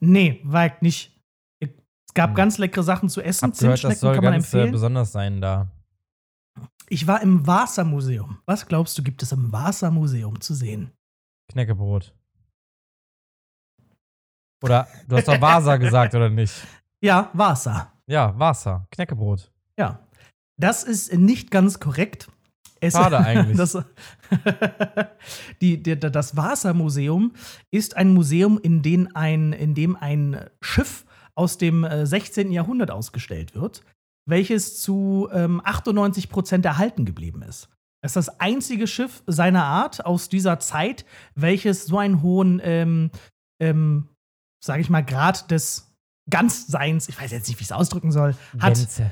Nee, 0.00 0.40
war 0.42 0.66
ich 0.66 0.80
nicht. 0.80 1.13
Es 2.16 2.22
gab 2.22 2.36
ganz 2.36 2.58
leckere 2.58 2.84
Sachen 2.84 3.08
zu 3.08 3.20
essen. 3.20 3.50
Hab 3.50 3.58
gehört, 3.58 3.82
das 3.82 3.98
soll 3.98 4.14
kann 4.14 4.22
man 4.22 4.34
ganz 4.34 4.44
äh, 4.44 4.58
empfehlen. 4.58 4.70
besonders 4.70 5.10
sein 5.10 5.40
da. 5.40 5.66
Ich 6.88 7.08
war 7.08 7.20
im 7.20 7.44
Wassermuseum. 7.44 8.38
Was 8.46 8.66
glaubst 8.66 8.96
du, 8.96 9.02
gibt 9.02 9.20
es 9.24 9.32
im 9.32 9.50
Wassermuseum 9.50 10.40
zu 10.40 10.54
sehen? 10.54 10.92
Knäckebrot. 11.50 12.14
Oder 14.62 14.86
du 15.08 15.16
hast 15.16 15.26
doch 15.26 15.40
Vasa 15.40 15.76
gesagt, 15.78 16.14
oder 16.14 16.30
nicht? 16.30 16.54
Ja, 17.00 17.30
Wasser. 17.32 17.92
Ja, 18.06 18.38
Vasa. 18.38 18.86
Knäckebrot. 18.92 19.50
Ja. 19.76 19.98
Das 20.56 20.84
ist 20.84 21.12
nicht 21.12 21.50
ganz 21.50 21.80
korrekt. 21.80 22.30
Es, 22.78 22.92
Schade 22.92 23.18
eigentlich. 23.24 23.56
Das, 23.56 23.76
die, 25.60 25.82
die, 25.82 25.98
das 25.98 26.36
Wassermuseum 26.36 27.32
ist 27.72 27.96
ein 27.96 28.14
Museum, 28.14 28.60
in, 28.62 28.82
dem 28.82 29.08
ein, 29.14 29.52
in 29.52 29.74
dem 29.74 29.96
ein 29.96 30.48
Schiff 30.60 31.04
aus 31.34 31.58
dem 31.58 31.84
äh, 31.84 32.06
16. 32.06 32.52
Jahrhundert 32.52 32.90
ausgestellt 32.90 33.54
wird, 33.54 33.82
welches 34.26 34.80
zu 34.80 35.28
ähm, 35.32 35.60
98 35.64 36.28
Prozent 36.28 36.64
erhalten 36.64 37.04
geblieben 37.04 37.42
ist. 37.42 37.68
Es 38.02 38.10
ist 38.10 38.28
das 38.28 38.40
einzige 38.40 38.86
Schiff 38.86 39.22
seiner 39.26 39.64
Art 39.64 40.04
aus 40.04 40.28
dieser 40.28 40.60
Zeit, 40.60 41.06
welches 41.34 41.86
so 41.86 41.98
einen 41.98 42.22
hohen, 42.22 42.60
ähm, 42.62 43.10
ähm, 43.60 44.08
sage 44.62 44.82
ich 44.82 44.90
mal, 44.90 45.02
Grad 45.02 45.50
des 45.50 45.94
Ganzseins, 46.28 47.08
ich 47.08 47.18
weiß 47.18 47.32
jetzt 47.32 47.48
nicht, 47.48 47.58
wie 47.58 47.62
ich 47.62 47.68
es 47.68 47.72
ausdrücken 47.72 48.12
soll, 48.12 48.36
hat. 48.58 48.74
Gänse. 48.74 49.10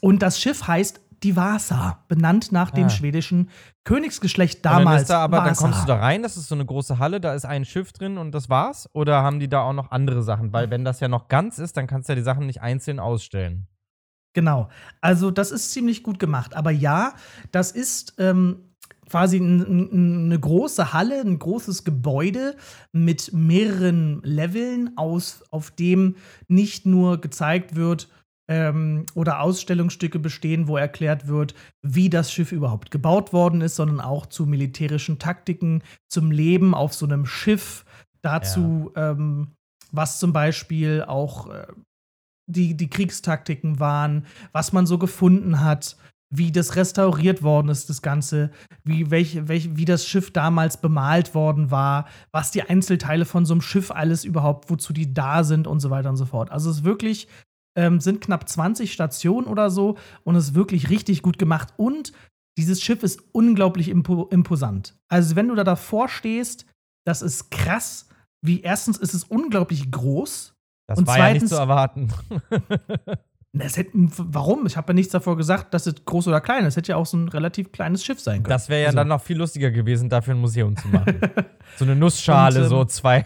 Und 0.00 0.22
das 0.22 0.40
Schiff 0.40 0.66
heißt 0.66 1.00
die 1.22 1.36
Vasa, 1.36 2.04
benannt 2.08 2.52
nach 2.52 2.70
dem 2.70 2.86
Ah. 2.86 2.90
schwedischen 2.90 3.50
Königsgeschlecht 3.84 4.64
dann 4.64 4.78
damals. 4.84 5.08
da 5.08 5.20
aber, 5.24 5.38
dann 5.38 5.50
Vasa. 5.50 5.62
kommst 5.64 5.82
du 5.82 5.86
da 5.86 5.96
rein, 5.96 6.22
das 6.22 6.36
ist 6.36 6.48
so 6.48 6.54
eine 6.54 6.64
große 6.66 6.98
Halle, 6.98 7.20
da 7.20 7.34
ist 7.34 7.44
ein 7.44 7.64
Schiff 7.64 7.92
drin 7.92 8.18
und 8.18 8.32
das 8.32 8.48
war's? 8.50 8.88
Oder 8.92 9.22
haben 9.22 9.40
die 9.40 9.48
da 9.48 9.62
auch 9.62 9.72
noch 9.72 9.90
andere 9.90 10.22
Sachen? 10.22 10.52
Weil 10.52 10.70
wenn 10.70 10.84
das 10.84 11.00
ja 11.00 11.08
noch 11.08 11.28
ganz 11.28 11.58
ist, 11.58 11.76
dann 11.76 11.86
kannst 11.86 12.08
du 12.08 12.12
ja 12.12 12.16
die 12.16 12.22
Sachen 12.22 12.46
nicht 12.46 12.60
einzeln 12.62 12.98
ausstellen. 13.00 13.66
Genau. 14.34 14.68
Also, 15.00 15.30
das 15.30 15.50
ist 15.50 15.72
ziemlich 15.72 16.02
gut 16.02 16.18
gemacht. 16.18 16.54
Aber 16.54 16.70
ja, 16.70 17.14
das 17.52 17.70
ist 17.72 18.14
ähm, 18.18 18.58
quasi 19.08 19.38
eine 19.38 20.38
große 20.38 20.92
Halle, 20.92 21.20
ein 21.22 21.38
großes 21.38 21.84
Gebäude 21.84 22.54
mit 22.92 23.32
mehreren 23.32 24.20
Leveln, 24.22 24.90
aus, 24.96 25.42
auf 25.50 25.70
dem 25.70 26.16
nicht 26.48 26.84
nur 26.84 27.18
gezeigt 27.20 27.76
wird, 27.76 28.10
ähm, 28.48 29.06
oder 29.14 29.40
Ausstellungsstücke 29.40 30.18
bestehen, 30.18 30.68
wo 30.68 30.76
erklärt 30.76 31.26
wird, 31.26 31.54
wie 31.82 32.08
das 32.08 32.32
Schiff 32.32 32.52
überhaupt 32.52 32.90
gebaut 32.90 33.32
worden 33.32 33.60
ist, 33.60 33.76
sondern 33.76 34.00
auch 34.00 34.26
zu 34.26 34.46
militärischen 34.46 35.18
Taktiken, 35.18 35.82
zum 36.08 36.30
Leben 36.30 36.74
auf 36.74 36.94
so 36.94 37.06
einem 37.06 37.26
Schiff, 37.26 37.84
dazu, 38.26 38.92
ähm, 38.96 39.52
was 39.92 40.18
zum 40.18 40.32
Beispiel 40.32 41.04
auch 41.06 41.48
äh, 41.48 41.66
die, 42.50 42.76
die 42.76 42.90
Kriegstaktiken 42.90 43.78
waren, 43.78 44.26
was 44.52 44.72
man 44.72 44.86
so 44.86 44.98
gefunden 44.98 45.60
hat, 45.60 45.96
wie 46.28 46.50
das 46.50 46.74
restauriert 46.74 47.42
worden 47.44 47.68
ist, 47.68 47.88
das 47.88 48.02
Ganze, 48.02 48.50
wie, 48.82 49.10
welch, 49.10 49.46
welch, 49.46 49.76
wie 49.76 49.84
das 49.84 50.06
Schiff 50.06 50.32
damals 50.32 50.80
bemalt 50.80 51.34
worden 51.34 51.70
war, 51.70 52.06
was 52.32 52.50
die 52.50 52.62
Einzelteile 52.62 53.24
von 53.24 53.46
so 53.46 53.54
einem 53.54 53.60
Schiff 53.60 53.92
alles 53.92 54.24
überhaupt, 54.24 54.70
wozu 54.70 54.92
die 54.92 55.14
da 55.14 55.44
sind 55.44 55.68
und 55.68 55.78
so 55.78 55.90
weiter 55.90 56.10
und 56.10 56.16
so 56.16 56.26
fort. 56.26 56.50
Also 56.50 56.70
es 56.70 56.78
ist 56.78 56.84
wirklich, 56.84 57.28
ähm, 57.76 58.00
sind 58.00 58.20
knapp 58.20 58.48
20 58.48 58.92
Stationen 58.92 59.46
oder 59.46 59.70
so 59.70 59.96
und 60.24 60.34
es 60.36 60.48
ist 60.48 60.54
wirklich 60.54 60.90
richtig 60.90 61.22
gut 61.22 61.38
gemacht 61.38 61.74
und 61.76 62.12
dieses 62.58 62.82
Schiff 62.82 63.02
ist 63.02 63.22
unglaublich 63.32 63.88
impo 63.88 64.24
imposant. 64.30 64.96
Also 65.08 65.36
wenn 65.36 65.48
du 65.48 65.54
da 65.54 65.62
davor 65.64 66.08
stehst, 66.08 66.66
das 67.06 67.22
ist 67.22 67.50
krass, 67.50 68.08
wie 68.44 68.62
erstens 68.62 68.96
ist 68.96 69.14
es 69.14 69.24
unglaublich 69.24 69.90
groß, 69.90 70.54
Das 70.88 70.98
Und 70.98 71.06
war 71.06 71.18
ja 71.18 71.24
nicht 71.32 71.40
zweitens- 71.40 71.50
zu 71.50 71.56
erwarten. 71.56 72.08
Das 73.52 73.78
hätte, 73.78 73.92
warum? 73.94 74.66
Ich 74.66 74.76
habe 74.76 74.88
ja 74.88 74.94
nichts 74.94 75.12
davor 75.12 75.34
gesagt, 75.38 75.72
dass 75.72 75.86
es 75.86 75.94
groß 76.04 76.28
oder 76.28 76.42
klein 76.42 76.64
ist. 76.66 76.74
Es 76.74 76.76
hätte 76.76 76.92
ja 76.92 76.96
auch 76.96 77.06
so 77.06 77.16
ein 77.16 77.28
relativ 77.28 77.72
kleines 77.72 78.04
Schiff 78.04 78.20
sein 78.20 78.42
können. 78.42 78.50
Das 78.50 78.68
wäre 78.68 78.82
ja 78.82 78.86
Also- 78.88 78.96
dann 78.98 79.08
noch 79.08 79.22
viel 79.22 79.38
lustiger 79.38 79.70
gewesen, 79.70 80.10
dafür 80.10 80.34
ein 80.34 80.40
Museum 80.40 80.76
zu 80.76 80.86
machen. 80.88 81.18
so 81.78 81.86
eine 81.86 81.96
Nussschale, 81.96 82.58
Und, 82.58 82.64
ähm, 82.64 82.68
so 82.68 82.84
zwei, 82.84 83.24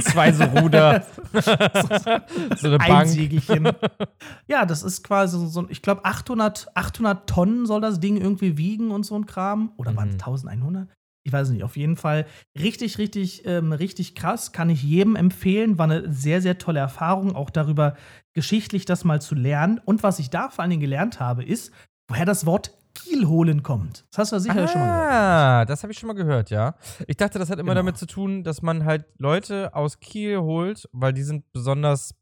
zwei 0.00 0.32
so 0.32 0.44
Ruder, 0.44 1.04
so 1.32 2.66
eine 2.68 2.80
Ein 2.80 2.88
Bank. 2.88 3.08
Segelchen. 3.08 3.68
ja, 4.48 4.64
das 4.66 4.82
ist 4.82 5.02
quasi 5.02 5.46
so, 5.48 5.66
ich 5.68 5.82
glaube, 5.82 6.04
800, 6.04 6.68
800 6.74 7.28
Tonnen 7.28 7.66
soll 7.66 7.80
das 7.80 8.00
Ding 8.00 8.16
irgendwie 8.16 8.56
wiegen 8.56 8.90
und 8.90 9.04
so 9.04 9.14
ein 9.16 9.26
Kram. 9.26 9.72
Oder 9.76 9.96
waren 9.96 10.08
es 10.08 10.14
Mhm. 10.14 10.20
1100? 10.20 10.88
Ich 11.24 11.32
weiß 11.32 11.50
nicht. 11.50 11.62
Auf 11.62 11.76
jeden 11.76 11.96
Fall 11.96 12.26
richtig, 12.58 12.98
richtig, 12.98 13.46
ähm, 13.46 13.72
richtig 13.72 14.14
krass. 14.16 14.52
Kann 14.52 14.70
ich 14.70 14.82
jedem 14.82 15.14
empfehlen. 15.14 15.78
War 15.78 15.84
eine 15.84 16.12
sehr, 16.12 16.42
sehr 16.42 16.58
tolle 16.58 16.80
Erfahrung, 16.80 17.36
auch 17.36 17.50
darüber 17.50 17.96
geschichtlich 18.34 18.86
das 18.86 19.04
mal 19.04 19.20
zu 19.22 19.34
lernen. 19.36 19.80
Und 19.84 20.02
was 20.02 20.18
ich 20.18 20.30
da 20.30 20.48
vor 20.48 20.62
allen 20.62 20.70
Dingen 20.70 20.80
gelernt 20.80 21.20
habe, 21.20 21.44
ist, 21.44 21.72
woher 22.08 22.24
das 22.26 22.44
Wort 22.44 22.72
Kiel 22.94 23.26
holen 23.26 23.62
kommt. 23.62 24.04
Das 24.10 24.18
hast 24.18 24.32
du 24.32 24.38
sicher 24.38 24.68
schon 24.68 24.80
mal 24.80 24.98
gehört. 24.98 25.12
Ah, 25.12 25.64
das 25.64 25.82
habe 25.82 25.92
ich 25.92 25.98
schon 25.98 26.06
mal 26.08 26.14
gehört, 26.14 26.50
ja. 26.50 26.74
Ich 27.06 27.16
dachte, 27.16 27.38
das 27.38 27.50
hat 27.50 27.58
immer 27.58 27.72
Genau. 27.72 27.80
damit 27.80 27.96
zu 27.98 28.06
tun, 28.06 28.44
dass 28.44 28.62
man 28.62 28.84
halt 28.84 29.06
Leute 29.18 29.74
aus 29.74 30.00
Kiel 30.00 30.38
holt, 30.38 30.88
weil 30.92 31.12
die 31.12 31.22
sind 31.22 31.50
besonders 31.52 32.14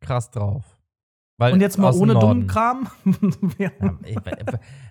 krass 0.00 0.30
drauf. 0.30 0.64
Weil 1.38 1.54
Und 1.54 1.60
jetzt 1.62 1.78
mal 1.78 1.92
ohne 1.94 2.12
dummen 2.14 2.46
Kram. 2.46 2.88
ja. 3.58 3.70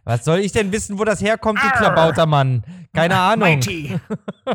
Was 0.03 0.25
soll 0.25 0.39
ich 0.39 0.51
denn 0.51 0.71
wissen, 0.71 0.97
wo 0.97 1.03
das 1.03 1.21
herkommt, 1.21 1.59
du 1.61 1.69
klabauter 1.77 2.25
Mann? 2.25 2.63
Keine 2.93 3.15
Ahnung. 3.17 3.49
Mighty, 3.49 3.99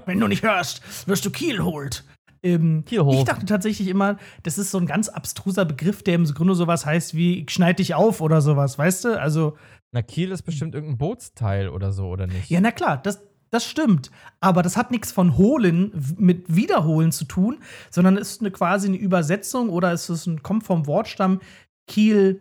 wenn 0.06 0.18
du 0.18 0.26
nicht 0.26 0.42
hörst, 0.42 0.82
wirst 1.06 1.24
du 1.24 1.30
Kiel 1.30 1.62
holt. 1.62 2.04
Ähm, 2.42 2.84
Kielhof. 2.84 3.14
Ich 3.14 3.24
dachte 3.24 3.46
tatsächlich 3.46 3.88
immer, 3.88 4.18
das 4.42 4.58
ist 4.58 4.70
so 4.70 4.76
ein 4.78 4.86
ganz 4.86 5.08
abstruser 5.08 5.64
Begriff, 5.64 6.02
der 6.02 6.16
im 6.16 6.24
Grunde 6.26 6.54
sowas 6.54 6.84
heißt 6.84 7.14
wie 7.14 7.42
ich 7.44 7.50
schneid 7.50 7.78
dich 7.78 7.94
auf 7.94 8.20
oder 8.20 8.42
sowas, 8.42 8.76
weißt 8.76 9.04
du? 9.06 9.18
Also, 9.20 9.56
Na, 9.94 10.02
Kiel 10.02 10.32
ist 10.32 10.42
bestimmt 10.42 10.74
irgendein 10.74 10.98
Bootsteil 10.98 11.68
oder 11.68 11.92
so, 11.92 12.08
oder 12.08 12.26
nicht? 12.26 12.50
ja, 12.50 12.60
na 12.60 12.72
klar, 12.72 12.96
das, 13.00 13.22
das 13.50 13.64
stimmt. 13.64 14.10
Aber 14.40 14.62
das 14.62 14.76
hat 14.76 14.90
nichts 14.90 15.12
von 15.12 15.36
holen 15.38 15.92
mit 16.18 16.54
wiederholen 16.54 17.12
zu 17.12 17.24
tun, 17.24 17.60
sondern 17.90 18.16
ist 18.16 18.40
eine, 18.40 18.50
quasi 18.50 18.88
eine 18.88 18.96
Übersetzung 18.96 19.68
oder 19.68 19.92
ist 19.92 20.08
es 20.08 20.26
ein, 20.26 20.42
kommt 20.42 20.64
vom 20.64 20.86
Wortstamm 20.88 21.40
Kiel, 21.86 22.40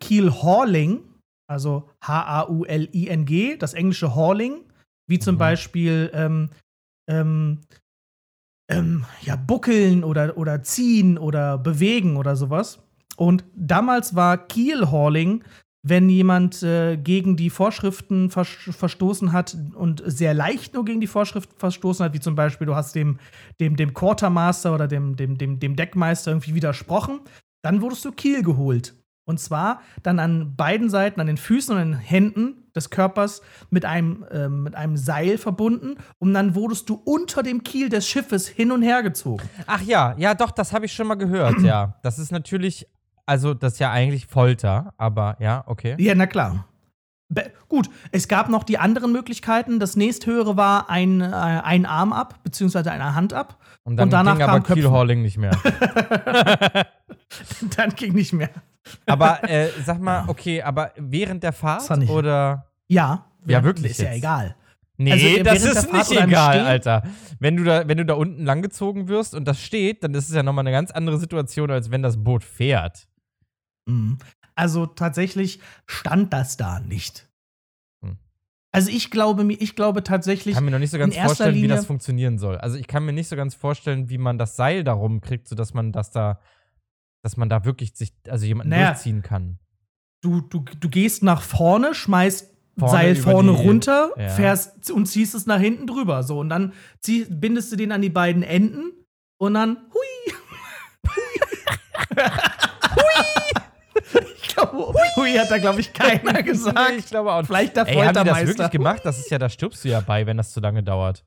Kiel 0.00 0.30
Hauling, 0.30 1.00
also 1.48 1.88
H-A-U-L-I-N-G, 2.04 3.56
das 3.56 3.72
englische 3.72 4.14
Hauling, 4.14 4.60
wie 5.08 5.18
zum 5.18 5.36
Mhm. 5.36 5.38
Beispiel 5.38 6.10
ähm, 6.12 6.50
ähm, 7.08 7.60
ähm, 8.70 9.06
ja, 9.22 9.36
buckeln 9.36 10.04
oder, 10.04 10.36
oder 10.36 10.62
ziehen 10.62 11.16
oder 11.16 11.56
bewegen 11.56 12.18
oder 12.18 12.36
sowas. 12.36 12.80
Und 13.16 13.44
damals 13.56 14.14
war 14.14 14.36
Kiel 14.36 14.90
Hauling, 14.90 15.42
wenn 15.82 16.08
jemand 16.10 16.62
äh, 16.62 16.96
gegen 16.96 17.36
die 17.36 17.50
Vorschriften 17.50 18.30
vers 18.30 18.48
verstoßen 18.48 19.32
hat 19.32 19.56
und 19.74 20.02
sehr 20.04 20.34
leicht 20.34 20.74
nur 20.74 20.84
gegen 20.84 21.00
die 21.00 21.06
Vorschriften 21.06 21.54
verstoßen 21.58 22.04
hat, 22.04 22.12
wie 22.12 22.20
zum 22.20 22.34
Beispiel, 22.34 22.66
du 22.66 22.74
hast 22.74 22.94
dem, 22.94 23.18
dem, 23.60 23.76
dem 23.76 23.94
Quartermaster 23.94 24.74
oder 24.74 24.88
dem, 24.88 25.16
dem, 25.16 25.38
dem, 25.38 25.58
dem 25.58 25.76
Deckmeister 25.76 26.32
irgendwie 26.32 26.54
widersprochen, 26.54 27.20
dann 27.62 27.80
wurdest 27.80 28.04
du 28.04 28.12
Kiel 28.12 28.42
geholt. 28.42 28.94
Und 29.24 29.38
zwar 29.38 29.80
dann 30.02 30.18
an 30.18 30.56
beiden 30.56 30.90
Seiten, 30.90 31.20
an 31.20 31.28
den 31.28 31.36
Füßen 31.36 31.74
und 31.74 31.80
an 31.80 31.90
den 31.92 32.00
Händen 32.00 32.64
des 32.74 32.90
Körpers 32.90 33.42
mit 33.70 33.84
einem, 33.84 34.24
ähm, 34.32 34.64
mit 34.64 34.74
einem 34.74 34.96
Seil 34.96 35.38
verbunden. 35.38 35.96
Und 36.18 36.34
dann 36.34 36.54
wurdest 36.54 36.88
du 36.88 36.94
unter 37.04 37.42
dem 37.42 37.62
Kiel 37.62 37.88
des 37.88 38.08
Schiffes 38.08 38.48
hin 38.48 38.72
und 38.72 38.82
her 38.82 39.02
gezogen. 39.02 39.48
Ach 39.66 39.82
ja, 39.82 40.14
ja, 40.18 40.34
doch, 40.34 40.50
das 40.50 40.72
habe 40.72 40.86
ich 40.86 40.92
schon 40.92 41.06
mal 41.06 41.14
gehört, 41.14 41.60
ja. 41.60 41.98
Das 42.02 42.18
ist 42.18 42.32
natürlich, 42.32 42.86
also 43.30 43.54
das 43.54 43.74
ist 43.74 43.78
ja 43.78 43.92
eigentlich 43.92 44.26
Folter, 44.26 44.92
aber 44.98 45.36
ja, 45.38 45.62
okay. 45.66 45.94
Ja, 45.98 46.14
na 46.16 46.26
klar. 46.26 46.66
Be 47.28 47.52
gut, 47.68 47.88
es 48.10 48.26
gab 48.26 48.48
noch 48.48 48.64
die 48.64 48.76
anderen 48.78 49.12
Möglichkeiten. 49.12 49.78
Das 49.78 49.94
nächsthöhere 49.94 50.56
war 50.56 50.90
ein, 50.90 51.20
äh, 51.20 51.26
ein 51.26 51.86
Arm 51.86 52.12
ab, 52.12 52.40
beziehungsweise 52.42 52.90
eine 52.90 53.14
Hand 53.14 53.32
ab. 53.32 53.58
Und 53.84 53.96
dann 53.96 54.08
Und 54.08 54.12
danach 54.12 54.32
ging 54.34 54.42
aber 54.42 54.52
kam 54.54 54.62
Köpfen. 54.64 54.82
Kiel 54.82 54.90
Hauling 54.90 55.22
nicht 55.22 55.38
mehr. 55.38 55.52
Dann 57.76 57.90
ging 57.94 58.14
nicht 58.14 58.32
mehr. 58.32 58.50
aber 59.06 59.48
äh, 59.48 59.68
sag 59.84 60.00
mal, 60.00 60.24
okay, 60.26 60.60
aber 60.62 60.90
während 60.96 61.44
der 61.44 61.52
Fahrt 61.52 61.88
oder 62.08 62.66
Ja. 62.88 63.26
Ja, 63.46 63.62
wirklich 63.62 63.92
Ist 63.92 64.00
ja 64.00 64.06
jetzt. 64.06 64.18
egal. 64.18 64.56
Nee, 64.96 65.12
Also, 65.12 65.26
äh, 65.26 65.42
das 65.44 65.62
ist 65.64 65.92
nicht 65.92 66.10
egal, 66.12 66.54
Stehen? 66.54 66.66
Alter. 66.66 67.02
Wenn 67.38 67.56
du, 67.56 67.64
da, 67.64 67.88
wenn 67.88 67.96
du 67.96 68.04
da 68.04 68.14
unten 68.14 68.44
langgezogen 68.44 69.08
wirst 69.08 69.34
und 69.34 69.46
das 69.46 69.62
steht, 69.62 70.04
dann 70.04 70.12
ist 70.14 70.28
es 70.28 70.34
ja 70.34 70.42
nochmal 70.42 70.64
eine 70.64 70.72
ganz 70.72 70.90
andere 70.90 71.16
Situation, 71.18 71.70
als 71.70 71.90
wenn 71.90 72.02
das 72.02 72.22
Boot 72.22 72.44
fährt. 72.44 73.06
Mhm. 73.90 74.18
Also 74.54 74.86
tatsächlich 74.86 75.60
stand 75.86 76.32
das 76.32 76.56
da 76.56 76.80
nicht. 76.80 77.28
Hm. 78.04 78.18
Also 78.72 78.90
ich 78.90 79.10
glaube 79.10 79.44
mir, 79.44 79.60
ich 79.60 79.74
glaube 79.76 80.02
tatsächlich. 80.02 80.48
Ich 80.52 80.54
kann 80.54 80.64
mir 80.64 80.70
noch 80.70 80.78
nicht 80.78 80.90
so 80.90 80.98
ganz 80.98 81.16
vorstellen, 81.16 81.54
wie 81.54 81.60
Linie- 81.62 81.76
das 81.76 81.86
funktionieren 81.86 82.38
soll. 82.38 82.58
Also 82.58 82.76
ich 82.76 82.86
kann 82.86 83.04
mir 83.04 83.12
nicht 83.12 83.28
so 83.28 83.36
ganz 83.36 83.54
vorstellen, 83.54 84.10
wie 84.10 84.18
man 84.18 84.36
das 84.38 84.56
Seil 84.56 84.84
darum 84.84 85.20
kriegt, 85.20 85.48
sodass 85.48 85.72
man 85.74 85.92
das 85.92 86.10
da, 86.10 86.40
dass 87.22 87.36
man 87.36 87.48
da 87.48 87.64
wirklich 87.64 87.94
sich, 87.96 88.12
also 88.28 88.44
jemanden 88.46 88.70
Naja. 88.70 88.92
durchziehen 88.92 89.22
kann. 89.22 89.58
du, 90.22 90.40
du, 90.42 90.60
du 90.78 90.88
gehst 90.90 91.22
nach 91.22 91.40
vorne, 91.42 91.94
schmeißt 91.94 92.48
Vorne 92.78 92.92
Seil 92.92 93.16
vorne 93.16 93.52
die- 93.56 93.62
runter, 93.62 94.10
ja. 94.16 94.28
fährst 94.30 94.90
und 94.90 95.04
ziehst 95.06 95.34
es 95.34 95.44
nach 95.44 95.58
hinten 95.60 95.86
drüber. 95.86 96.22
So, 96.22 96.38
und 96.38 96.48
dann 96.48 96.72
zieh, 97.00 97.26
bindest 97.28 97.72
du 97.72 97.76
den 97.76 97.92
an 97.92 98.00
die 98.00 98.08
beiden 98.10 98.42
Enden 98.42 98.92
und 99.38 99.54
dann 99.54 99.76
hui. 99.92 100.34
glaube, 104.60 104.94
hui 105.16 105.32
hat 105.34 105.50
da, 105.50 105.58
glaube 105.58 105.80
ich, 105.80 105.92
keiner 105.94 106.42
gesagt. 106.42 106.92
ich 106.98 107.06
glaube 107.06 107.32
auch. 107.32 107.44
Vielleicht 107.44 107.76
der 107.76 107.86
Ey, 107.88 107.96
haben 107.96 108.14
die 108.24 108.24
das 108.30 108.46
wirklich 108.46 108.70
gemacht? 108.70 109.00
Das 109.04 109.18
ist 109.18 109.30
ja, 109.30 109.38
da 109.38 109.48
stirbst 109.48 109.84
du 109.84 109.88
ja 109.88 110.00
bei, 110.00 110.26
wenn 110.26 110.36
das 110.36 110.52
zu 110.52 110.60
lange 110.60 110.82
dauert. 110.82 111.24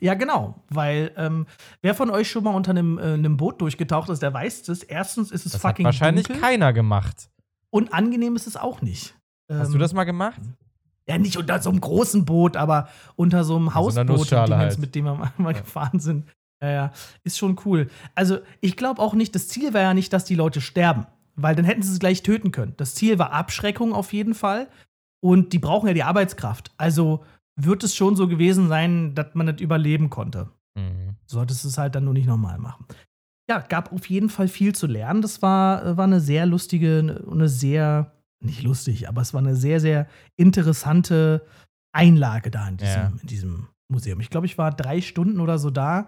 Ja, 0.00 0.14
genau. 0.14 0.54
Weil, 0.70 1.12
ähm, 1.16 1.46
wer 1.82 1.94
von 1.94 2.10
euch 2.10 2.30
schon 2.30 2.42
mal 2.44 2.54
unter 2.54 2.70
einem, 2.70 2.98
äh, 2.98 3.02
einem 3.02 3.36
Boot 3.36 3.60
durchgetaucht 3.60 4.08
ist, 4.08 4.22
der 4.22 4.32
weiß 4.32 4.68
es. 4.70 4.82
Erstens 4.82 5.30
ist 5.30 5.44
es 5.44 5.52
Das 5.52 5.62
hat 5.64 5.72
fucking 5.72 5.84
wahrscheinlich 5.84 6.26
dunkel 6.26 6.40
keiner 6.42 6.72
gemacht. 6.72 7.28
und 7.70 7.92
angenehm 7.92 8.34
ist 8.36 8.46
es 8.46 8.56
auch 8.56 8.80
nicht. 8.80 9.14
Hast 9.50 9.66
Ähm, 9.68 9.72
du 9.72 9.78
das 9.78 9.92
mal 9.92 10.04
gemacht? 10.04 10.40
Ja, 11.06 11.18
nicht 11.18 11.36
unter 11.36 11.60
so 11.60 11.70
einem 11.70 11.80
großen 11.80 12.24
Boot, 12.24 12.56
aber 12.56 12.88
unter 13.16 13.44
so 13.44 13.56
einem 13.56 13.68
Also 13.68 13.98
Hausboot, 14.00 14.32
halt. 14.32 14.78
mit 14.78 14.94
dem 14.94 15.04
wir 15.04 15.30
mal 15.36 15.54
gefahren 15.54 15.98
sind. 16.00 16.26
Ja, 16.62 16.70
ja, 16.70 16.92
ist 17.24 17.36
schon 17.38 17.58
cool. 17.64 17.88
Also, 18.14 18.38
ich 18.60 18.76
glaube 18.76 19.00
auch 19.02 19.14
nicht, 19.14 19.34
das 19.34 19.48
Ziel 19.48 19.74
war 19.74 19.80
ja 19.80 19.92
nicht, 19.94 20.12
dass 20.12 20.24
die 20.24 20.34
Leute 20.34 20.60
sterben, 20.60 21.06
weil 21.36 21.54
dann 21.54 21.64
hätten 21.64 21.82
sie 21.82 21.92
es 21.92 21.98
gleich 21.98 22.22
töten 22.22 22.52
können. 22.52 22.74
Das 22.76 22.94
Ziel 22.94 23.18
war 23.18 23.32
Abschreckung 23.32 23.92
auf 23.92 24.12
jeden 24.12 24.34
Fall. 24.34 24.68
Und 25.22 25.52
die 25.52 25.58
brauchen 25.58 25.86
ja 25.86 25.94
die 25.94 26.02
Arbeitskraft. 26.02 26.70
Also 26.78 27.24
wird 27.56 27.84
es 27.84 27.94
schon 27.94 28.16
so 28.16 28.26
gewesen 28.28 28.68
sein, 28.68 29.14
dass 29.14 29.34
man 29.34 29.46
das 29.46 29.60
überleben 29.60 30.08
konnte. 30.10 30.48
Mhm. 30.76 31.16
Solltest 31.26 31.64
es 31.64 31.76
halt 31.78 31.94
dann 31.94 32.04
nur 32.04 32.14
nicht 32.14 32.26
normal 32.26 32.58
machen. 32.58 32.86
Ja, 33.50 33.58
gab 33.60 33.92
auf 33.92 34.06
jeden 34.08 34.28
Fall 34.30 34.48
viel 34.48 34.74
zu 34.74 34.86
lernen. 34.86 35.22
Das 35.22 35.42
war, 35.42 35.96
war 35.96 36.04
eine 36.04 36.20
sehr 36.20 36.46
lustige, 36.46 37.22
eine 37.30 37.48
sehr, 37.48 38.12
nicht 38.42 38.62
lustig, 38.62 39.08
aber 39.08 39.20
es 39.22 39.34
war 39.34 39.40
eine 39.40 39.56
sehr, 39.56 39.80
sehr 39.80 40.06
interessante 40.36 41.44
Einlage 41.92 42.50
da 42.50 42.68
in 42.68 42.76
diesem, 42.76 42.92
Ja. 43.02 43.12
in 43.20 43.26
diesem 43.26 43.68
Museum. 43.90 44.20
Ich 44.20 44.30
glaube, 44.30 44.46
ich 44.46 44.56
war 44.56 44.70
drei 44.70 45.00
Stunden 45.00 45.40
oder 45.40 45.58
so 45.58 45.70
da. 45.70 46.06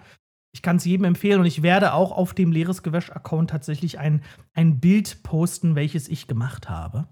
Ich 0.53 0.63
kann 0.63 0.77
es 0.77 0.85
jedem 0.85 1.05
empfehlen 1.05 1.41
und 1.41 1.47
ich 1.47 1.63
werde 1.63 1.95
auch 1.95 2.13
auf 2.13 2.35
dem 2.35 2.53
Leeres 2.53 2.83
Gewäsch-Account 2.83 3.51
tatsächlich 3.51 3.99
ein, 3.99 4.23
ein 4.53 4.81
Bild 4.81 5.23
posten, 5.23 5.75
welches 5.75 6.09
ich 6.09 6.27
gemacht 6.27 6.69
habe. 6.69 7.09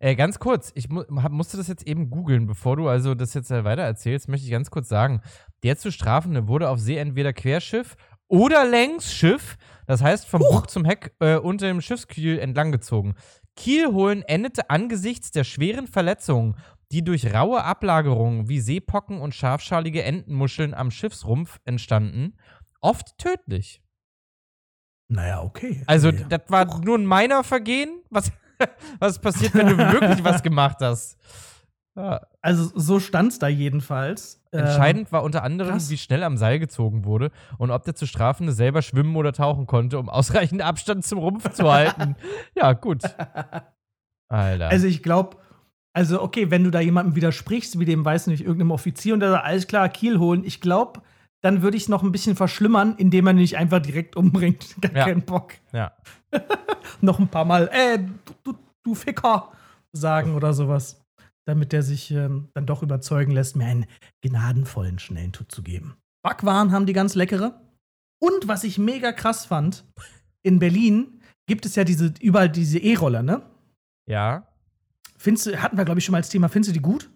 Äh, 0.00 0.16
ganz 0.16 0.40
kurz, 0.40 0.72
ich 0.74 0.88
mu 0.88 1.04
hab, 1.22 1.30
musste 1.30 1.56
das 1.56 1.68
jetzt 1.68 1.86
eben 1.86 2.10
googeln, 2.10 2.46
bevor 2.46 2.76
du 2.76 2.88
also 2.88 3.14
das 3.14 3.34
jetzt 3.34 3.50
äh, 3.52 3.64
weiter 3.64 3.82
erzählst, 3.82 4.28
möchte 4.28 4.46
ich 4.46 4.50
ganz 4.50 4.70
kurz 4.70 4.88
sagen. 4.88 5.20
Der 5.62 5.76
zu 5.76 5.92
Strafende 5.92 6.48
wurde 6.48 6.68
auf 6.68 6.80
See 6.80 6.96
entweder 6.96 7.32
Querschiff 7.32 7.96
oder 8.26 8.64
Längsschiff, 8.64 9.56
das 9.86 10.02
heißt 10.02 10.26
vom 10.26 10.40
Bug 10.40 10.70
zum 10.70 10.84
Heck 10.84 11.14
äh, 11.20 11.36
unter 11.36 11.66
dem 11.66 11.80
Schiffskiel 11.80 12.38
entlanggezogen. 12.38 13.14
Kielholen 13.56 14.22
endete 14.22 14.70
angesichts 14.70 15.30
der 15.30 15.44
schweren 15.44 15.86
Verletzungen, 15.86 16.56
die 16.92 17.04
durch 17.04 17.32
raue 17.32 17.62
Ablagerungen 17.62 18.48
wie 18.48 18.60
Seepocken 18.60 19.20
und 19.20 19.34
scharfschalige 19.34 20.02
Entenmuscheln 20.02 20.74
am 20.74 20.90
Schiffsrumpf 20.90 21.60
entstanden, 21.64 22.34
oft 22.80 23.16
tödlich. 23.18 23.82
Naja, 25.08 25.42
okay. 25.42 25.82
Also, 25.86 26.10
Ja. 26.10 26.24
das 26.28 26.42
war 26.48 26.80
nur 26.84 26.96
ein 26.98 27.04
meiner 27.06 27.42
Vergehen. 27.44 28.02
Was, 28.10 28.30
was 28.98 29.18
passiert, 29.18 29.54
wenn 29.54 29.66
du 29.68 29.76
wirklich 29.78 30.22
was 30.24 30.42
gemacht 30.42 30.78
hast? 30.80 31.18
Ja. 31.96 32.20
also 32.40 32.70
so 32.78 33.00
stand 33.00 33.32
es 33.32 33.38
da 33.40 33.48
jedenfalls. 33.48 34.40
Ähm, 34.52 34.60
Entscheidend 34.60 35.10
war 35.10 35.24
unter 35.24 35.42
anderem, 35.42 35.72
krass. 35.72 35.90
wie 35.90 35.98
schnell 35.98 36.22
am 36.22 36.36
Seil 36.36 36.60
gezogen 36.60 37.04
wurde 37.04 37.32
und 37.58 37.72
ob 37.72 37.82
der 37.82 37.96
zu 37.96 38.06
Strafende 38.06 38.52
selber 38.52 38.80
schwimmen 38.80 39.16
oder 39.16 39.32
tauchen 39.32 39.66
konnte, 39.66 39.98
um 39.98 40.08
ausreichend 40.08 40.62
Abstand 40.62 41.04
zum 41.04 41.18
Rumpf 41.18 41.50
zu 41.50 41.70
halten. 41.70 42.14
ja, 42.54 42.72
gut. 42.74 43.02
Alter. 44.28 44.68
Also 44.68 44.86
ich 44.86 45.02
glaube, 45.02 45.38
also 45.92 46.22
okay, 46.22 46.50
wenn 46.52 46.62
du 46.62 46.70
da 46.70 46.78
jemandem 46.80 47.16
widersprichst, 47.16 47.78
wie 47.80 47.84
dem, 47.84 48.04
weiß 48.04 48.28
nicht, 48.28 48.42
irgendeinem 48.42 48.70
Offizier 48.70 49.14
und 49.14 49.20
der 49.20 49.30
sagt, 49.32 49.44
alles 49.44 49.66
klar, 49.66 49.88
Kiel 49.88 50.18
holen, 50.20 50.44
ich 50.44 50.60
glaube, 50.60 51.02
dann 51.42 51.62
würde 51.62 51.76
ich 51.76 51.84
es 51.84 51.88
noch 51.88 52.02
ein 52.02 52.12
bisschen 52.12 52.36
verschlimmern, 52.36 52.94
indem 52.96 53.24
man 53.24 53.36
ihn 53.36 53.40
nicht 53.42 53.56
einfach 53.56 53.80
direkt 53.80 54.16
umbringt. 54.16 54.76
Gar 54.80 54.92
Ja. 54.96 55.04
keinen 55.06 55.22
Bock. 55.22 55.54
ja. 55.72 55.92
Noch 57.00 57.18
ein 57.18 57.28
paar 57.28 57.44
Mal, 57.44 57.68
äh, 57.72 57.98
du, 58.44 58.54
du, 58.82 58.94
Ficker, 58.94 59.52
sagen 59.92 60.34
oder 60.34 60.52
sowas. 60.52 61.02
Damit 61.46 61.72
der 61.72 61.82
sich 61.82 62.10
ähm, 62.10 62.48
dann 62.54 62.66
doch 62.66 62.82
überzeugen 62.82 63.32
lässt, 63.32 63.56
mir 63.56 63.64
einen 63.64 63.86
gnadenvollen, 64.22 64.98
schnellen 64.98 65.32
Tut 65.32 65.50
zu 65.50 65.62
geben. 65.62 65.96
Backwaren 66.22 66.70
haben 66.72 66.86
die 66.86 66.92
ganz 66.92 67.14
leckere. 67.14 67.60
Und 68.22 68.46
was 68.46 68.62
ich 68.64 68.78
mega 68.78 69.12
krass 69.12 69.46
fand, 69.46 69.84
in 70.42 70.58
Berlin 70.58 71.20
gibt 71.46 71.64
es 71.66 71.74
ja 71.74 71.84
diese, 71.84 72.12
überall 72.20 72.50
diese 72.50 72.78
E-Roller, 72.78 73.22
ne? 73.22 73.42
Ja. 74.06 74.46
Findest 75.16 75.46
du, 75.46 75.56
hatten 75.62 75.76
wir, 75.78 75.84
glaube 75.86 75.98
ich, 75.98 76.04
schon 76.04 76.12
mal 76.12 76.18
als 76.18 76.28
Thema, 76.28 76.48
findest 76.48 76.70
du 76.70 76.74
die 76.74 76.82
gut? 76.82 77.10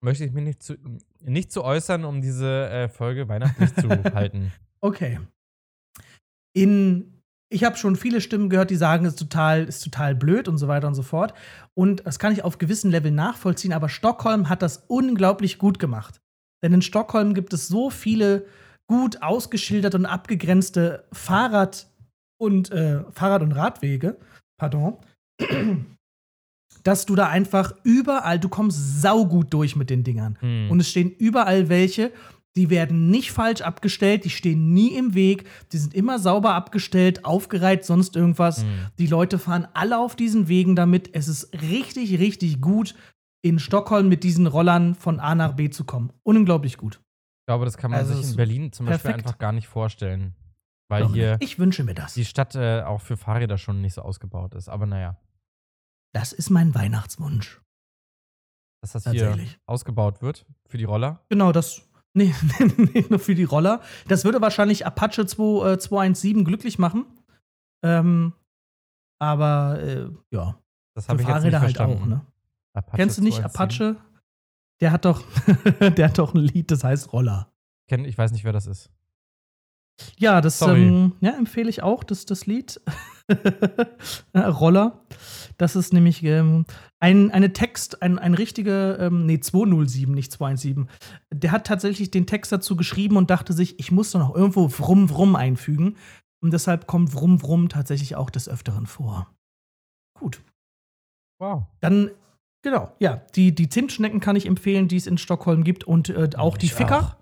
Möchte 0.00 0.24
ich 0.24 0.32
mich 0.32 0.44
nicht 0.44 0.62
zu, 0.62 0.76
nicht 1.20 1.50
zu 1.50 1.64
äußern, 1.64 2.04
um 2.04 2.22
diese 2.22 2.68
äh, 2.68 2.88
Folge 2.88 3.28
weihnachtlich 3.28 3.74
zu 3.74 3.88
halten. 4.14 4.52
Okay. 4.80 5.18
In, 6.54 7.22
ich 7.50 7.64
habe 7.64 7.76
schon 7.76 7.96
viele 7.96 8.20
Stimmen 8.20 8.48
gehört, 8.48 8.70
die 8.70 8.76
sagen, 8.76 9.04
es 9.04 9.14
ist 9.14 9.18
total, 9.18 9.64
ist 9.64 9.82
total 9.82 10.14
blöd 10.14 10.46
und 10.46 10.58
so 10.58 10.68
weiter 10.68 10.86
und 10.86 10.94
so 10.94 11.02
fort. 11.02 11.34
Und 11.74 12.06
das 12.06 12.18
kann 12.18 12.32
ich 12.32 12.44
auf 12.44 12.58
gewissen 12.58 12.90
Level 12.90 13.10
nachvollziehen, 13.10 13.72
aber 13.72 13.88
Stockholm 13.88 14.48
hat 14.48 14.62
das 14.62 14.84
unglaublich 14.86 15.58
gut 15.58 15.78
gemacht. 15.78 16.20
Denn 16.62 16.72
in 16.72 16.82
Stockholm 16.82 17.34
gibt 17.34 17.52
es 17.52 17.68
so 17.68 17.90
viele 17.90 18.46
gut 18.88 19.22
ausgeschilderte 19.22 19.96
und 19.96 20.06
abgegrenzte 20.06 21.06
Fahrrad- 21.12 21.88
und 22.40 22.70
äh, 22.70 23.04
Fahrrad- 23.10 23.42
und 23.42 23.52
Radwege, 23.52 24.16
pardon, 24.58 24.98
dass 26.88 27.04
du 27.04 27.14
da 27.14 27.28
einfach 27.28 27.74
überall, 27.82 28.40
du 28.40 28.48
kommst 28.48 29.02
saugut 29.02 29.52
durch 29.52 29.76
mit 29.76 29.90
den 29.90 30.04
Dingern. 30.04 30.38
Hm. 30.40 30.70
Und 30.70 30.80
es 30.80 30.88
stehen 30.88 31.10
überall 31.10 31.68
welche, 31.68 32.12
die 32.56 32.70
werden 32.70 33.10
nicht 33.10 33.30
falsch 33.30 33.60
abgestellt, 33.60 34.24
die 34.24 34.30
stehen 34.30 34.72
nie 34.72 34.94
im 34.96 35.12
Weg, 35.12 35.44
die 35.70 35.76
sind 35.76 35.92
immer 35.92 36.18
sauber 36.18 36.54
abgestellt, 36.54 37.26
aufgereiht, 37.26 37.84
sonst 37.84 38.16
irgendwas. 38.16 38.62
Hm. 38.62 38.68
Die 38.98 39.06
Leute 39.06 39.38
fahren 39.38 39.68
alle 39.74 39.98
auf 39.98 40.16
diesen 40.16 40.48
Wegen 40.48 40.76
damit. 40.76 41.10
Es 41.12 41.28
ist 41.28 41.52
richtig, 41.60 42.18
richtig 42.20 42.62
gut, 42.62 42.94
in 43.42 43.58
Stockholm 43.58 44.08
mit 44.08 44.24
diesen 44.24 44.46
Rollern 44.46 44.94
von 44.94 45.20
A 45.20 45.34
nach 45.34 45.52
B 45.52 45.68
zu 45.68 45.84
kommen. 45.84 46.10
Unglaublich 46.22 46.78
gut. 46.78 47.02
Ich 47.42 47.46
glaube, 47.50 47.66
das 47.66 47.76
kann 47.76 47.90
man 47.90 48.00
Also 48.00 48.14
sich 48.14 48.30
in 48.30 48.36
Berlin 48.36 48.72
zum 48.72 48.86
Beispiel 48.86 49.10
perfekt. 49.10 49.26
einfach 49.26 49.38
gar 49.38 49.52
nicht 49.52 49.68
vorstellen. 49.68 50.34
Weil 50.90 51.02
Doch 51.02 51.12
hier. 51.12 51.36
Ich 51.40 51.58
wünsche 51.58 51.84
mir 51.84 51.92
das. 51.92 52.14
die 52.14 52.24
Stadt 52.24 52.54
äh, 52.54 52.80
auch 52.80 53.02
für 53.02 53.18
Fahrräder 53.18 53.58
schon 53.58 53.82
nicht 53.82 53.92
so 53.92 54.00
ausgebaut 54.00 54.54
ist. 54.54 54.70
Aber 54.70 54.86
naja, 54.86 55.18
Das 56.12 56.32
ist 56.32 56.50
mein 56.50 56.74
Weihnachtswunsch. 56.74 57.60
dass 58.82 58.92
das 58.92 59.10
hier 59.10 59.36
ausgebaut 59.66 60.22
wird 60.22 60.46
für 60.66 60.78
die 60.78 60.84
Roller. 60.84 61.24
Genau, 61.28 61.52
das. 61.52 61.82
Nee, 62.14 62.34
nicht 62.94 63.10
nur 63.10 63.18
für 63.20 63.34
die 63.36 63.44
Roller. 63.44 63.80
Das 64.08 64.24
würde 64.24 64.40
wahrscheinlich 64.40 64.86
Apache 64.86 65.26
2, 65.26 65.72
äh, 65.74 65.78
217 65.78 66.44
glücklich 66.44 66.78
machen. 66.78 67.04
Ähm, 67.84 68.32
aber 69.20 69.78
äh, 69.80 70.08
ja, 70.32 70.58
Das 70.94 71.08
habe 71.08 71.20
ich 71.20 71.28
jetzt 71.28 71.34
nicht 71.44 71.52
Fahrräder 71.52 71.60
halt 71.60 71.76
verstanden. 71.76 72.02
auch, 72.02 72.06
ne? 72.06 72.26
Apache 72.74 72.96
Kennst 72.96 73.18
du 73.18 73.22
nicht 73.22 73.36
217? 73.36 73.86
Apache? 73.96 74.04
Der 74.80 74.90
hat 74.90 75.04
doch, 75.04 75.22
der 75.96 76.08
hat 76.08 76.18
doch 76.18 76.34
ein 76.34 76.40
Lied, 76.40 76.70
das 76.72 76.82
heißt 76.82 77.12
Roller. 77.12 77.52
Kenn, 77.88 78.04
ich 78.04 78.16
weiß 78.18 78.32
nicht, 78.32 78.42
wer 78.44 78.52
das 78.52 78.66
ist. 78.66 78.90
Ja, 80.16 80.40
das 80.40 80.60
ähm, 80.62 81.12
ja, 81.20 81.32
empfehle 81.32 81.70
ich 81.70 81.82
auch, 81.82 82.04
das, 82.04 82.26
das 82.26 82.46
Lied. 82.46 82.80
Roller. 84.34 85.04
Das 85.58 85.76
ist 85.76 85.92
nämlich 85.92 86.22
ähm, 86.22 86.64
ein, 87.00 87.30
eine 87.30 87.52
Text, 87.52 88.02
ein, 88.02 88.18
ein 88.18 88.34
richtiger, 88.34 88.98
ähm, 89.00 89.26
nee, 89.26 89.40
207, 89.40 90.14
nicht 90.14 90.32
217. 90.32 90.88
Der 91.32 91.52
hat 91.52 91.66
tatsächlich 91.66 92.10
den 92.10 92.26
Text 92.26 92.52
dazu 92.52 92.76
geschrieben 92.76 93.16
und 93.16 93.30
dachte 93.30 93.52
sich, 93.52 93.78
ich 93.78 93.90
muss 93.90 94.12
doch 94.12 94.20
noch 94.20 94.34
irgendwo 94.34 94.70
Wrum 94.78 95.10
Wrum 95.10 95.36
einfügen. 95.36 95.96
Und 96.40 96.52
deshalb 96.52 96.86
kommt 96.86 97.14
Wrum 97.14 97.42
Wrum 97.42 97.68
tatsächlich 97.68 98.14
auch 98.16 98.30
des 98.30 98.48
Öfteren 98.48 98.86
vor. 98.86 99.34
Gut. 100.18 100.40
Wow. 101.40 101.64
Dann, 101.80 102.10
genau, 102.62 102.92
ja, 102.98 103.22
die, 103.34 103.54
die 103.54 103.68
Zimtschnecken 103.68 104.20
kann 104.20 104.36
ich 104.36 104.46
empfehlen, 104.46 104.88
die 104.88 104.96
es 104.96 105.06
in 105.06 105.18
Stockholm 105.18 105.64
gibt 105.64 105.84
und 105.84 106.08
äh, 106.08 106.30
auch 106.36 106.56
die 106.56 106.66
Ich 106.66 106.74
Ficker. 106.74 107.00
auch. 107.00 107.17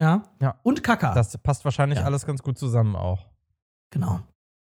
Ja. 0.00 0.22
Ja. 0.40 0.58
Und 0.62 0.82
Kaka. 0.82 1.14
Das 1.14 1.36
passt 1.38 1.64
wahrscheinlich 1.64 1.98
Ja. 2.00 2.04
alles 2.04 2.26
ganz 2.26 2.42
gut 2.42 2.58
zusammen 2.58 2.96
auch. 2.96 3.30
Genau. 3.90 4.20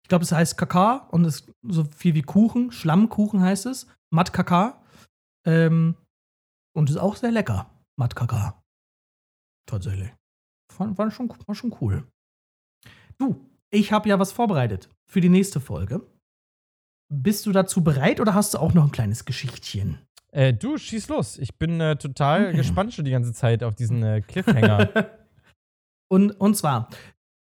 Ich 0.03 0.09
glaube, 0.09 0.25
es 0.25 0.33
heißt 0.33 0.59
Kaka 0.59 1.09
und 1.13 1.25
es 1.25 1.41
ist 1.41 1.53
so 1.63 1.85
viel 1.85 2.15
wie 2.15 2.23
Kuchen. 2.23 2.71
Schlammkuchen 2.73 3.41
heißt 3.41 3.67
es. 3.67 3.87
Matt 4.11 4.33
Kaka. 4.33 4.83
Ähm, 5.47 5.97
und 6.77 6.91
ist 6.91 6.97
auch 6.99 7.17
sehr 7.17 7.31
lecker. 7.31 7.71
Matt 7.97 8.15
Kaka. 8.17 8.63
Tatsächlich. 9.67 10.13
War, 10.77 10.97
war, 10.99 11.11
schon, 11.11 11.31
war 11.47 11.55
schon 11.55 11.75
cool. 11.81 12.07
Du, 13.19 13.49
ich 13.71 13.93
habe 13.93 14.09
ja 14.09 14.19
was 14.19 14.33
vorbereitet 14.33 14.91
für 15.11 15.21
die 15.21 15.29
nächste 15.29 15.61
Folge. 15.61 16.07
bist 17.09 17.47
du 17.47 17.53
dazu 17.53 17.83
bereit 17.85 18.21
oder 18.21 18.35
hast 18.35 18.55
du 18.55 18.59
auch 18.59 18.75
noch 18.75 18.85
ein 18.85 18.91
kleines 18.93 19.25
Geschichtchen? 19.25 19.99
Äh, 20.35 20.53
du, 20.53 20.77
schieß 20.79 21.09
los. 21.09 21.39
Ich 21.39 21.59
bin 21.59 21.81
äh, 21.81 21.97
total 21.97 22.47
Okay. 22.49 22.57
gespannt 22.57 22.93
schon 22.93 23.05
die 23.05 23.13
ganze 23.13 23.33
Zeit 23.33 23.63
auf 23.63 23.75
diesen 23.77 24.03
äh, 24.03 24.21
Cliffhanger. 24.21 24.89
und, 26.09 26.33
und 26.33 26.57
zwar, 26.57 26.89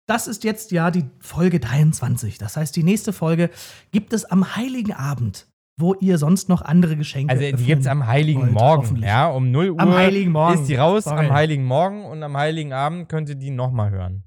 das 0.07 0.28
ist 0.28 0.44
jetzt 0.44 0.72
ja 0.72 0.90
die 0.90 1.05
Folge 1.20 1.59
23. 1.59 2.37
Das 2.37 2.57
heißt, 2.57 2.76
die 2.76 2.83
nächste 2.83 3.14
Folge 3.14 3.48
gibt 3.92 4.12
es 4.12 4.26
am 4.26 4.57
Heiligen 4.57 4.92
Abend, 4.92 5.46
wo 5.81 5.94
ihr 5.94 6.18
sonst 6.18 6.50
noch 6.50 6.61
andere 6.61 6.96
Geschenke 6.96 7.31
Also 7.33 7.42
die 7.42 7.55
öffnen 7.55 7.66
gibt's 7.66 7.87
am 7.87 8.07
Heiligen 8.07 8.40
wollt, 8.40 8.52
Morgen, 8.52 8.96
ja, 9.02 9.28
um 9.31 9.50
0 9.50 9.70
Uhr 9.70 9.81
Am 9.81 9.94
Heiligen 9.94 10.33
Morgen. 10.33 10.61
ist 10.61 10.68
die 10.68 10.74
raus, 10.76 11.05
Sorry. 11.05 11.26
am 11.26 11.33
Heiligen 11.33 11.64
Morgen 11.64 12.05
und 12.05 12.22
am 12.22 12.37
Heiligen 12.37 12.74
Abend 12.74 13.09
könnt 13.09 13.31
ihr 13.31 13.37
die 13.37 13.50
nochmal 13.50 13.90
hören. 13.90 14.22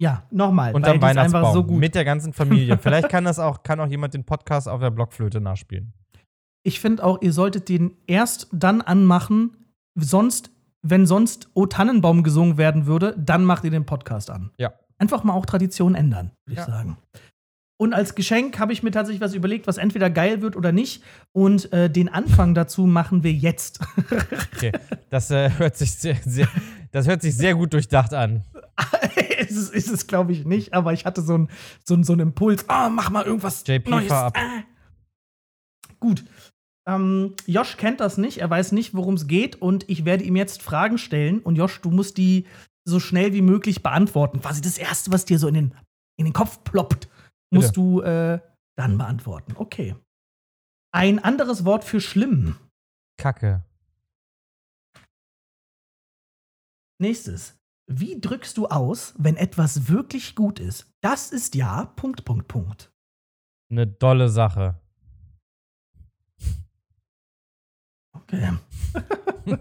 Ja, 0.00 0.26
nochmal. 0.30 0.72
Die 0.72 0.78
ist 0.80 1.02
Weihnachtsbaum. 1.02 1.42
einfach 1.44 1.52
so 1.52 1.62
gut. 1.62 1.78
Mit 1.78 1.94
der 1.94 2.04
ganzen 2.06 2.32
Familie. 2.32 2.78
Vielleicht 2.82 3.10
kann 3.10 3.24
das 3.24 3.38
auch, 3.38 3.62
kann 3.62 3.78
auch 3.80 3.86
jemand 3.86 4.14
den 4.14 4.24
Podcast 4.24 4.66
auf 4.66 4.80
der 4.80 4.90
Blockflöte 4.90 5.40
nachspielen. 5.40 5.92
Ich 6.64 6.80
finde 6.80 7.04
auch, 7.04 7.20
ihr 7.22 7.32
solltet 7.32 7.68
den 7.68 7.96
erst 8.06 8.48
dann 8.52 8.80
anmachen, 8.80 9.56
sonst, 9.96 10.50
wenn 10.82 11.06
sonst 11.06 11.48
O 11.54 11.66
Tannenbaum 11.66 12.22
gesungen 12.22 12.56
werden 12.56 12.86
würde, 12.86 13.14
dann 13.18 13.44
macht 13.44 13.64
ihr 13.64 13.70
den 13.70 13.86
Podcast 13.86 14.30
an. 14.30 14.50
Ja. 14.58 14.72
Einfach 14.98 15.24
mal 15.24 15.32
auch 15.32 15.46
Tradition 15.46 15.94
ändern, 15.94 16.30
würde 16.46 16.56
Ja. 16.60 16.62
ich 16.62 16.72
sagen. 16.72 16.96
Und 17.80 17.94
als 17.94 18.14
Geschenk 18.14 18.60
habe 18.60 18.72
ich 18.72 18.84
mir 18.84 18.92
tatsächlich 18.92 19.20
was 19.20 19.34
überlegt, 19.34 19.66
was 19.66 19.76
entweder 19.76 20.08
geil 20.08 20.40
wird 20.40 20.54
oder 20.54 20.70
nicht. 20.70 21.02
Und 21.32 21.72
äh, 21.72 21.90
den 21.90 22.08
Anfang 22.08 22.54
dazu 22.54 22.86
machen 22.86 23.24
wir 23.24 23.32
jetzt. 23.32 23.80
Okay. 24.54 24.70
Das 25.10 25.32
äh, 25.32 25.50
hört 25.58 25.76
sich 25.76 25.92
sehr, 25.96 26.14
sehr, 26.24 26.46
das 26.92 27.08
hört 27.08 27.20
sich 27.22 27.36
sehr 27.36 27.56
gut 27.56 27.72
durchdacht 27.72 28.14
an. 28.14 28.44
ist 29.40 29.56
es, 29.56 29.70
ist 29.70 29.90
es 29.90 30.06
glaube 30.06 30.30
ich, 30.30 30.44
nicht, 30.44 30.72
aber 30.72 30.92
ich 30.92 31.04
hatte 31.04 31.20
so 31.22 31.34
einen 31.34 31.48
so 31.84 32.00
so 32.04 32.12
Impuls. 32.14 32.64
Ah, 32.68 32.88
mach 32.88 33.10
mal 33.10 33.24
irgendwas 33.24 33.64
JP, 33.66 33.90
Neues. 33.90 34.06
fahr 34.06 34.26
ab. 34.26 34.36
Ah. 34.38 34.62
Gut. 35.98 36.24
Ähm, 36.86 37.34
Josh 37.46 37.76
kennt 37.76 38.00
das 38.00 38.18
nicht, 38.18 38.38
er 38.38 38.50
weiß 38.50 38.72
nicht, 38.72 38.94
worum 38.94 39.14
es 39.14 39.26
geht 39.26 39.60
und 39.60 39.88
ich 39.88 40.04
werde 40.04 40.24
ihm 40.24 40.36
jetzt 40.36 40.62
Fragen 40.62 40.98
stellen 40.98 41.40
und 41.40 41.56
Josh, 41.56 41.80
du 41.80 41.90
musst 41.90 42.16
die 42.16 42.46
so 42.84 42.98
schnell 42.98 43.32
wie 43.32 43.42
möglich 43.42 43.82
beantworten. 43.82 44.40
Quasi 44.40 44.60
das 44.60 44.78
Erste, 44.78 45.12
was 45.12 45.24
dir 45.24 45.38
so 45.38 45.46
in 45.46 45.54
den, 45.54 45.74
in 46.18 46.24
den 46.24 46.34
Kopf 46.34 46.64
ploppt, 46.64 47.08
musst 47.52 47.76
du 47.76 48.00
äh, 48.00 48.40
dann 48.76 48.98
beantworten. 48.98 49.54
Okay. 49.56 49.94
Ein 50.92 51.18
anderes 51.20 51.64
Wort 51.64 51.84
für 51.84 52.00
schlimm. 52.00 52.56
Kacke. 53.18 53.64
Nächstes. 57.00 57.58
Wie 57.88 58.20
drückst 58.20 58.56
du 58.56 58.68
aus, 58.68 59.14
wenn 59.18 59.36
etwas 59.36 59.88
wirklich 59.88 60.34
gut 60.34 60.60
ist? 60.60 60.90
Das 61.02 61.32
ist 61.32 61.54
ja 61.54 61.86
Punkt, 61.96 62.24
Punkt, 62.24 62.48
Punkt. 62.48 62.92
Eine 63.70 63.86
dolle 63.86 64.28
Sache. 64.28 64.80
Okay. 68.12 68.52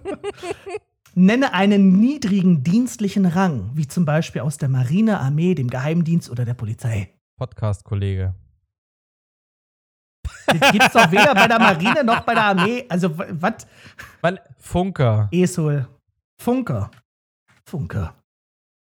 Nenne 1.13 1.53
einen 1.53 1.99
niedrigen 1.99 2.63
dienstlichen 2.63 3.25
Rang, 3.25 3.71
wie 3.73 3.87
zum 3.87 4.05
Beispiel 4.05 4.41
aus 4.41 4.57
der 4.57 4.69
Marine, 4.69 5.19
Armee, 5.19 5.55
dem 5.55 5.69
Geheimdienst 5.69 6.29
oder 6.29 6.45
der 6.45 6.53
Polizei. 6.53 7.13
Podcast-Kollege. 7.37 8.33
Das 10.45 10.71
gibt's 10.71 10.93
doch 10.93 11.11
weder 11.11 11.33
bei 11.33 11.47
der 11.47 11.59
Marine 11.59 12.03
noch 12.03 12.21
bei 12.21 12.33
der 12.33 12.45
Armee. 12.45 12.85
Also, 12.87 13.17
was? 13.17 13.67
Funker. 14.57 15.27
Esol. 15.31 15.87
Funker. 16.39 16.91
Funker. 17.65 18.15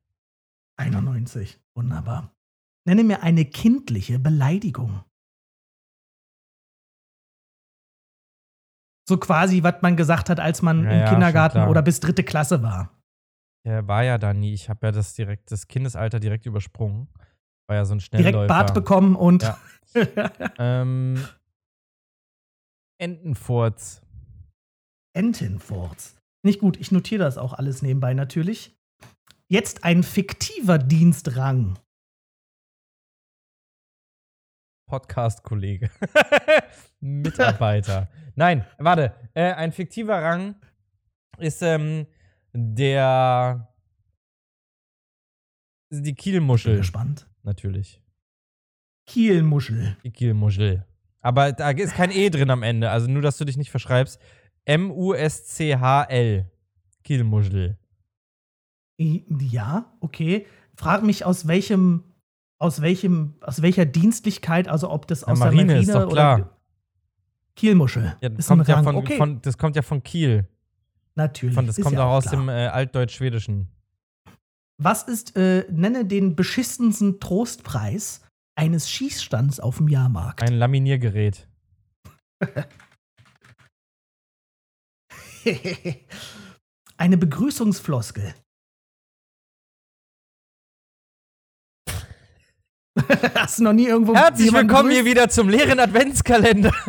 91. 0.77 1.59
Wunderbar. 1.73 2.31
Nenne 2.85 3.03
mir 3.03 3.23
eine 3.23 3.43
kindliche 3.45 4.19
Beleidigung. 4.19 5.03
So 9.07 9.17
quasi, 9.17 9.63
was 9.63 9.81
man 9.81 9.97
gesagt 9.97 10.29
hat, 10.29 10.39
als 10.39 10.61
man 10.61 10.83
Ja, 10.83 10.91
im 10.91 10.99
ja, 10.99 11.09
Kindergarten 11.09 11.67
oder 11.67 11.81
bis 11.81 11.99
dritte 11.99 12.23
Klasse 12.23 12.61
war. 12.61 12.91
Der 13.65 13.87
war 13.87 14.03
ja 14.03 14.17
da 14.17 14.33
nie. 14.33 14.53
Ich 14.53 14.69
habe 14.69 14.87
ja 14.87 14.91
das 14.91 15.15
direkt, 15.15 15.51
das 15.51 15.67
Kindesalter 15.67 16.19
direkt 16.19 16.45
übersprungen. 16.45 17.07
War 17.67 17.77
ja 17.77 17.85
so 17.85 17.95
ein 17.95 17.99
Schnellläufer. 17.99 18.31
Direkt 18.31 18.47
Bart 18.47 18.73
bekommen 18.73 19.15
und 19.15 19.43
Ja. 19.43 19.57
Ähm, 20.57 21.21
Entenfurz. 22.99 24.01
Entenforts. 25.13 26.15
Nicht 26.43 26.59
gut, 26.59 26.77
ich 26.77 26.91
notiere 26.91 27.23
das 27.23 27.37
auch 27.37 27.53
alles 27.53 27.81
nebenbei 27.81 28.13
natürlich. 28.13 28.75
Jetzt 29.47 29.83
ein 29.83 30.03
fiktiver 30.03 30.77
Dienstrang. 30.77 31.77
Podcast-Kollege. 34.87 35.89
Mitarbeiter. 36.99 38.09
Nein, 38.35 38.65
warte. 38.77 39.13
Äh, 39.33 39.53
ein 39.53 39.71
fiktiver 39.71 40.21
Rang 40.21 40.55
ist 41.37 41.61
ähm, 41.61 42.07
der. 42.53 43.73
Die 45.93 46.01
Bin 46.01 46.15
Kielmuschel, 46.15 46.77
gespannt. 46.77 47.27
natürlich. 47.43 48.01
Kielmuschel. 49.07 49.97
Die 50.03 50.11
Kielmuschel. 50.11 50.85
Aber 51.21 51.51
da 51.51 51.69
ist 51.71 51.93
kein 51.95 52.11
E 52.11 52.29
drin 52.29 52.49
am 52.49 52.63
Ende, 52.63 52.89
also 52.89 53.09
nur, 53.09 53.21
dass 53.21 53.37
du 53.37 53.45
dich 53.45 53.57
nicht 53.57 53.71
verschreibst. 53.71 54.19
M-U-S-C-H-L. 54.65 56.45
Kielmuschel. 57.03 57.77
Ja, 58.97 59.91
okay. 59.99 60.45
Frag 60.75 61.03
mich 61.03 61.25
aus 61.25 61.47
welchem, 61.47 62.03
aus 62.59 62.81
welchem, 62.81 63.35
aus 63.41 63.61
welcher 63.61 63.85
Dienstlichkeit, 63.85 64.67
also 64.67 64.89
ob 64.89 65.07
das 65.07 65.21
Ja, 65.21 65.27
aus 65.27 65.39
Marine 65.39 65.65
der 65.65 65.75
Marine 65.75 65.81
ist 65.81 65.93
doch 65.93 66.05
oder 66.05 66.11
klar. 66.11 66.57
Kielmuschel. 67.55 68.15
Ja, 68.21 68.29
das, 68.29 68.47
kommt 68.47 68.67
ja 68.67 68.81
von, 68.81 68.95
okay, 68.95 69.17
von, 69.17 69.41
das 69.41 69.57
kommt 69.57 69.75
ja 69.75 69.81
von 69.81 70.03
Kiel. 70.03 70.47
natürlich. 71.15 71.55
Von, 71.55 71.67
das 71.67 71.79
kommt 71.79 71.95
ja 71.95 72.05
auch 72.05 72.17
aus 72.17 72.25
klar. 72.25 72.41
dem 72.41 72.49
äh, 72.49 72.67
Altdeutsch-Schwedischen. 72.67 73.67
Was 74.77 75.03
ist, 75.03 75.35
äh, 75.35 75.65
nenne 75.71 76.05
den 76.05 76.35
beschissensten 76.35 77.19
Trostpreis 77.19 78.21
eines 78.55 78.89
Schießstands 78.89 79.59
auf 79.59 79.77
dem 79.77 79.87
Jahrmarkt? 79.87 80.41
Ein 80.41 80.53
Laminiergerät. 80.53 81.47
Eine 86.97 87.17
Begrüßungsfloskel. 87.17 88.33
Hast 93.35 93.59
du 93.59 93.63
noch 93.63 93.73
nie 93.73 93.87
irgendwo 93.87 94.13
Herzlich 94.15 94.51
willkommen 94.53 94.91
hier 94.91 94.99
begrüßt? 95.03 95.17
wieder 95.17 95.29
zum 95.29 95.49
leeren 95.49 95.79
Adventskalender. 95.79 96.73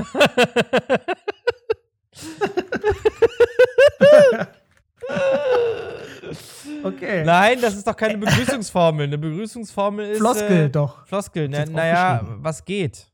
Okay. 6.84 7.24
Nein, 7.24 7.60
das 7.60 7.76
ist 7.76 7.86
doch 7.86 7.96
keine 7.96 8.18
Begrüßungsformel. 8.18 9.06
Eine 9.06 9.18
Begrüßungsformel 9.18 10.10
ist. 10.10 10.18
Floskel 10.18 10.66
Äh, 10.66 10.70
doch. 10.70 11.06
Floskel. 11.06 11.52
Jetzt 11.52 11.72
naja, 11.72 12.22
was 12.38 12.64
geht? 12.64 13.11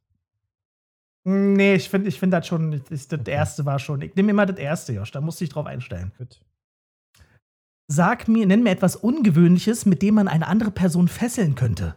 Nee, 1.31 1.75
ich 1.75 1.91
finde 1.91 2.09
ich 2.09 2.19
find 2.19 2.33
das 2.33 2.47
schon, 2.47 2.83
das, 2.89 3.07
das 3.07 3.27
erste 3.27 3.67
war 3.67 3.79
schon. 3.79 4.01
Ich 4.01 4.15
nehme 4.15 4.31
immer 4.31 4.47
das 4.47 4.57
erste, 4.57 4.95
Josh, 4.95 5.11
da 5.11 5.21
musst 5.21 5.39
du 5.39 5.45
dich 5.45 5.53
drauf 5.53 5.67
einstellen. 5.67 6.11
Gut. 6.17 6.41
Sag 7.87 8.29
mir, 8.29 8.47
nenn 8.47 8.63
mir 8.63 8.71
etwas 8.71 8.97
Ungewöhnliches, 8.97 9.85
mit 9.85 10.01
dem 10.01 10.15
man 10.15 10.27
eine 10.27 10.47
andere 10.47 10.71
Person 10.71 11.07
fesseln 11.07 11.55
könnte. 11.55 11.97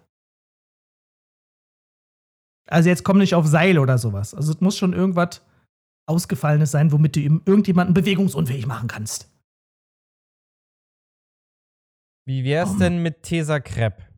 Also 2.68 2.90
jetzt 2.90 3.06
komm 3.06 3.20
nicht 3.20 3.34
auf 3.34 3.48
Seil 3.48 3.80
oder 3.80 3.98
sowas. 3.98 4.34
Also 4.34 4.52
es 4.52 4.60
muss 4.60 4.78
schon 4.78 4.92
irgendwas 4.92 5.42
Ausgefallenes 6.10 6.72
sein, 6.72 6.92
womit 6.92 7.16
du 7.16 7.22
ihm 7.22 7.42
irgendjemanden 7.46 7.94
bewegungsunfähig 7.94 8.66
machen 8.66 8.90
kannst. 8.90 9.32
Wie 12.26 12.44
wär's 12.44 12.72
Um. 12.72 12.80
denn 12.80 13.02
mit 13.02 13.24
Tesa 13.24 13.62
Crepe? 13.62 14.11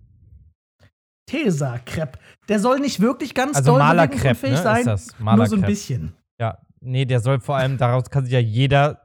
Tesa 1.25 1.79
Crepe. 1.85 2.19
Der 2.49 2.59
soll 2.59 2.79
nicht 2.79 2.99
wirklich 2.99 3.33
ganz 3.33 3.57
Also 3.57 3.77
doll 3.77 3.95
bewegungsunfähig 3.95 4.53
ne? 4.55 4.61
sein. 4.61 4.87
Ist 4.87 5.19
nur 5.19 5.47
so 5.47 5.55
ein 5.55 5.61
bisschen. 5.61 6.13
Ja, 6.39 6.57
nee, 6.81 7.05
der 7.05 7.19
soll 7.19 7.39
vor 7.39 7.55
allem, 7.55 7.77
daraus 7.77 8.09
kann 8.09 8.25
sich 8.25 8.33
ja 8.33 8.39
jeder 8.39 9.01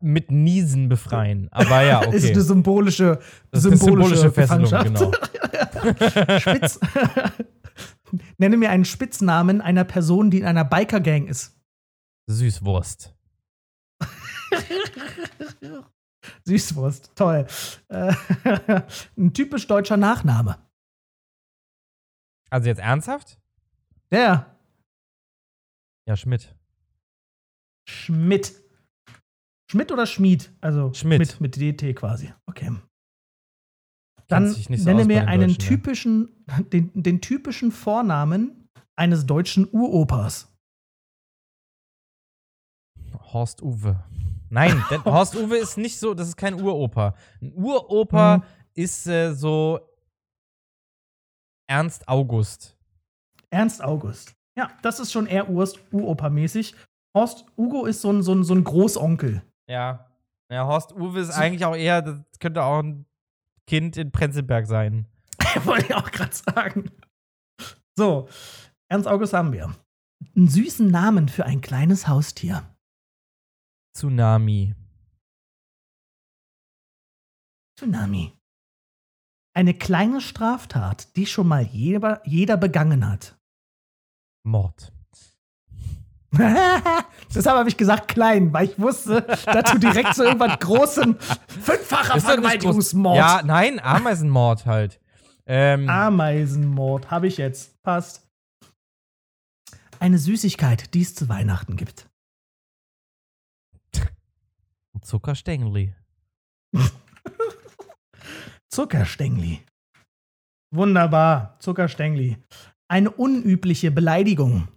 mit 0.00 0.30
Niesen 0.30 0.88
befreien. 0.88 1.48
Aber 1.50 1.82
ja, 1.82 2.00
okay. 2.06 2.16
Ist 2.16 2.30
eine 2.30 2.42
symbolische, 2.42 3.18
das 3.50 3.64
ist 3.64 3.66
eine 3.66 3.76
symbolische, 3.76 4.16
symbolische 4.16 4.32
Fesselung, 4.32 4.84
genau. 4.84 5.12
Spitz. 6.38 6.80
Nenne 8.38 8.56
mir 8.56 8.70
einen 8.70 8.84
Spitznamen 8.84 9.60
einer 9.60 9.84
Person, 9.84 10.30
die 10.30 10.38
in 10.38 10.46
einer 10.46 10.64
Biker-Gang 10.64 11.26
ist. 11.26 11.58
Süßwurst. 12.28 13.14
Süßwurst, 16.44 17.12
toll. 17.14 17.46
Äh, 17.88 18.12
ein 19.16 19.32
typisch 19.32 19.66
deutscher 19.66 19.96
Nachname. 19.96 20.56
Also 22.50 22.68
jetzt 22.68 22.78
ernsthaft? 22.80 23.40
Der. 24.10 24.56
Ja, 26.08 26.16
Schmidt. 26.16 26.54
Schmidt. 27.88 28.62
Schmidt 29.70 29.90
oder 29.90 30.06
Schmied? 30.06 30.52
Also 30.60 30.92
Schmidt. 30.94 31.18
Mit, 31.18 31.40
mit 31.40 31.56
DT 31.56 31.96
quasi. 31.96 32.32
Okay. 32.46 32.70
Dann 34.28 34.48
so 34.52 34.72
nenne 34.84 35.04
mir 35.04 35.20
den 35.20 35.28
einen 35.28 35.50
ne? 35.50 35.58
typischen, 35.58 36.44
den, 36.72 36.90
den 36.94 37.20
typischen 37.20 37.72
Vornamen 37.72 38.68
eines 38.96 39.26
deutschen 39.26 39.68
Uropers. 39.70 40.52
Horst 43.32 43.62
Uwe. 43.62 44.02
Nein, 44.50 44.82
Horst 45.04 45.34
Uwe 45.36 45.56
ist 45.56 45.76
nicht 45.78 45.98
so, 45.98 46.14
das 46.14 46.28
ist 46.28 46.36
kein 46.36 46.54
Uroper. 46.54 47.14
Ein 47.40 47.52
Uroper 47.54 48.38
Mhm. 48.38 48.42
ist 48.74 49.06
äh, 49.06 49.34
so 49.34 49.80
Ernst 51.68 52.08
August. 52.08 52.76
Ernst 53.50 53.82
August. 53.82 54.34
Ja, 54.56 54.70
das 54.82 55.00
ist 55.00 55.12
schon 55.12 55.26
eher 55.26 55.48
Urst, 55.50 55.78
Uroper-mäßig. 55.92 56.74
Horst 57.14 57.46
Ugo 57.56 57.86
ist 57.86 58.00
so 58.00 58.12
ein, 58.12 58.22
so 58.22 58.34
ein, 58.34 58.44
so 58.44 58.54
ein 58.54 58.64
Großonkel. 58.64 59.42
Ja. 59.68 60.10
Ja, 60.50 60.66
Horst 60.66 60.92
Uwe 60.92 61.20
ist 61.20 61.30
eigentlich 61.30 61.64
auch 61.64 61.74
eher, 61.74 62.02
das 62.02 62.20
könnte 62.38 62.62
auch 62.62 62.82
ein 62.82 63.06
Kind 63.66 63.96
in 63.96 64.12
Prenzlberg 64.12 64.66
sein. 64.66 65.06
Wollte 65.64 65.86
ich 65.86 65.94
auch 65.94 66.10
gerade 66.10 66.34
sagen. 66.34 66.90
So, 67.96 68.28
Ernst 68.88 69.08
August 69.08 69.32
haben 69.32 69.52
wir. 69.52 69.74
Einen 70.36 70.48
süßen 70.48 70.88
Namen 70.88 71.28
für 71.28 71.44
ein 71.44 71.60
kleines 71.60 72.06
Haustier. 72.06 72.62
Tsunami. 73.94 74.74
Tsunami. 77.78 78.35
Eine 79.56 79.72
kleine 79.72 80.20
Straftat, 80.20 81.16
die 81.16 81.24
schon 81.24 81.48
mal 81.48 81.62
jeder, 81.62 82.20
jeder 82.26 82.58
begangen 82.58 83.08
hat. 83.08 83.38
Mord. 84.42 84.92
Deshalb 87.34 87.56
habe 87.56 87.66
ich 87.70 87.78
gesagt 87.78 88.08
klein, 88.08 88.52
weil 88.52 88.66
ich 88.66 88.78
wusste, 88.78 89.22
dass 89.22 89.72
du 89.72 89.78
direkt 89.78 90.14
so 90.14 90.24
irgendwas 90.24 90.58
großen 90.58 91.18
fünffacher 91.18 92.20
Vergewaltigungsmord. 92.20 93.16
Ja, 93.16 93.40
nein, 93.46 93.80
Ameisenmord 93.80 94.66
halt. 94.66 95.00
Ähm, 95.46 95.88
Ameisenmord 95.88 97.10
habe 97.10 97.26
ich 97.26 97.38
jetzt. 97.38 97.82
Passt. 97.82 98.28
Eine 100.00 100.18
Süßigkeit, 100.18 100.92
die 100.92 101.00
es 101.00 101.14
zu 101.14 101.30
Weihnachten 101.30 101.76
gibt. 101.76 102.10
Zuckerstängli. 105.00 105.94
Zuckerstängli. 108.72 109.64
Wunderbar, 110.74 111.58
Zuckerstängli. 111.60 112.36
Eine 112.88 113.10
unübliche 113.10 113.90
Beleidigung. 113.90 114.68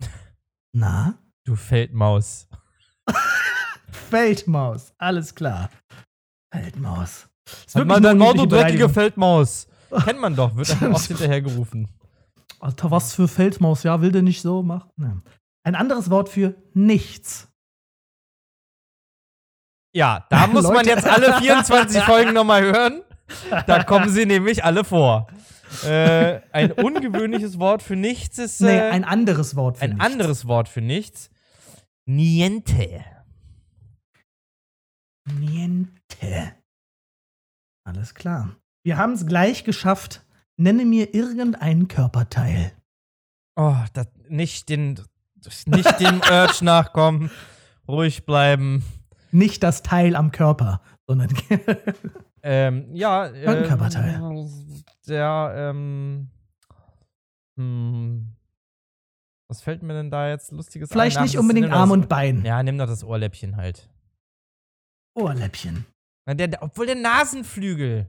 Na? 0.74 1.18
Du 1.44 1.56
Feldmaus. 1.56 2.48
Feldmaus, 3.90 4.94
alles 4.98 5.34
klar. 5.34 5.70
Feldmaus. 6.54 7.28
Ist 7.66 7.74
Hat 7.74 7.82
eine 7.82 8.00
dann 8.00 8.18
Mord, 8.18 8.38
du 8.38 8.46
dreckige. 8.46 8.88
Feldmaus. 8.88 9.66
Kennt 10.04 10.20
man 10.20 10.34
doch, 10.36 10.54
wird 10.56 10.70
dann 10.80 10.94
oft 10.94 11.06
hinterhergerufen. 11.08 11.88
Alter, 12.60 12.90
was 12.90 13.14
für 13.14 13.28
Feldmaus, 13.28 13.82
ja, 13.82 14.00
will 14.00 14.12
der 14.12 14.22
nicht 14.22 14.40
so 14.40 14.62
machen? 14.62 15.22
Ein 15.64 15.74
anderes 15.74 16.10
Wort 16.10 16.28
für 16.28 16.54
nichts. 16.74 17.51
Ja, 19.92 20.26
da 20.30 20.46
muss 20.48 20.64
man 20.64 20.74
Leute. 20.74 20.90
jetzt 20.90 21.06
alle 21.06 21.34
24 21.38 22.02
Folgen 22.04 22.32
nochmal 22.32 22.62
hören. 22.62 23.02
Da 23.66 23.82
kommen 23.84 24.08
sie 24.10 24.26
nämlich 24.26 24.64
alle 24.64 24.84
vor. 24.84 25.26
Äh, 25.86 26.40
ein 26.52 26.72
ungewöhnliches 26.72 27.58
Wort 27.58 27.82
für 27.82 27.96
nichts 27.96 28.38
ist 28.38 28.60
Nee, 28.60 28.76
äh, 28.76 28.90
ein 28.90 29.04
anderes 29.04 29.56
Wort 29.56 29.78
für 29.78 29.84
ein 29.84 29.90
nichts. 29.90 30.04
anderes 30.04 30.46
Wort 30.46 30.68
für 30.68 30.82
nichts. 30.82 31.30
Niente. 32.04 33.04
Niente. 35.26 36.54
Alles 37.84 38.14
klar. 38.14 38.56
Wir 38.84 38.96
haben 38.98 39.12
es 39.12 39.26
gleich 39.26 39.64
geschafft. 39.64 40.24
Nenne 40.56 40.84
mir 40.84 41.14
irgendeinen 41.14 41.88
Körperteil. 41.88 42.72
Oh, 43.56 43.76
das, 43.94 44.08
nicht 44.28 44.68
den, 44.68 45.00
nicht 45.66 46.00
dem 46.00 46.20
Urge 46.20 46.64
nachkommen. 46.64 47.30
Ruhig 47.88 48.24
bleiben. 48.26 48.84
Nicht 49.32 49.62
das 49.62 49.82
Teil 49.82 50.14
am 50.14 50.30
Körper, 50.30 50.80
sondern 51.06 51.30
Ähm, 52.42 52.88
ja. 52.92 53.26
Äh, 53.26 53.66
Körperteil. 53.66 54.20
Der, 55.06 55.54
ähm. 55.56 56.28
Hm, 57.56 58.34
was 59.48 59.60
fällt 59.60 59.82
mir 59.82 59.92
denn 59.92 60.10
da 60.10 60.28
jetzt 60.28 60.50
lustiges 60.50 60.90
vielleicht 60.90 61.18
ein? 61.18 61.24
Nicht 61.24 61.38
unbedingt 61.38 61.70
Arm 61.70 61.90
das- 61.90 61.98
und 61.98 62.08
Bein. 62.08 62.44
Ja, 62.44 62.62
nimm 62.62 62.78
doch 62.78 62.86
das 62.86 63.04
Ohrläppchen 63.04 63.56
halt. 63.56 63.88
Ohrläppchen. 65.14 65.84
Na, 66.26 66.34
Der, 66.34 66.48
der, 66.48 66.62
obwohl 66.62 66.86
der 66.86 66.94
Nasenflügel. 66.96 68.08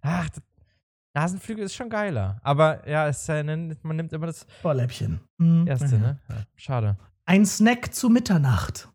Ach, 0.00 0.28
das, 0.30 0.42
Nasenflügel 1.14 1.64
ist 1.64 1.74
schon 1.74 1.90
geiler. 1.90 2.40
Aber 2.42 2.88
ja, 2.88 3.06
es, 3.08 3.28
äh, 3.28 3.42
man 3.44 3.96
nimmt 3.96 4.12
immer 4.12 4.26
das 4.26 4.46
Ohrläppchen. 4.62 5.20
Hm, 5.40 5.66
erste, 5.66 5.96
ja. 5.96 5.98
ne? 5.98 6.20
Ja, 6.28 6.36
schade. 6.56 6.96
Ein 7.26 7.44
Snack 7.44 7.94
zu 7.94 8.08
Mitternacht. 8.08 8.88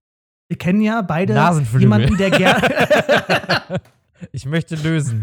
Wir 0.49 0.57
kennen 0.57 0.81
ja 0.81 1.01
beide 1.01 1.33
jemanden, 1.79 2.17
der 2.17 2.29
gerne. 2.31 3.79
ich 4.31 4.45
möchte 4.45 4.75
lösen. 4.75 5.21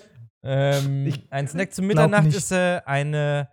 ähm, 0.42 1.06
Ich 1.06 1.30
ein 1.32 1.46
Snack 1.48 1.70
glaub 1.72 1.86
Mitternacht 1.86 2.24
nicht. 2.24 2.36
ist 2.36 2.50
äh, 2.52 2.80
eine 2.86 3.48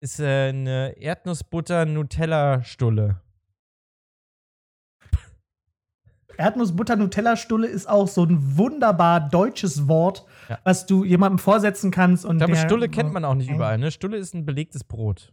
ist 0.00 0.20
äh, 0.20 0.48
eine 0.50 0.94
Erdnussbutter-Nutella-Stulle. 0.98 3.20
Erdnussbutter-Nutella-Stulle 6.36 7.66
ist 7.66 7.88
auch 7.88 8.06
so 8.06 8.24
ein 8.24 8.56
wunderbar 8.56 9.28
deutsches 9.28 9.88
Wort, 9.88 10.24
Ja. 10.48 10.58
was 10.64 10.86
du 10.86 11.04
jemandem 11.04 11.38
vorsetzen 11.38 11.90
kannst. 11.90 12.24
Und 12.24 12.36
Ich 12.36 12.44
glaube, 12.46 12.56
Stulle 12.56 12.88
kennt 12.88 13.12
man 13.12 13.24
auch 13.24 13.34
nicht 13.34 13.50
überall. 13.50 13.78
Ne? 13.78 13.90
Stulle 13.90 14.16
ist 14.18 14.34
ein 14.34 14.44
belegtes 14.46 14.84
Brot. 14.84 15.32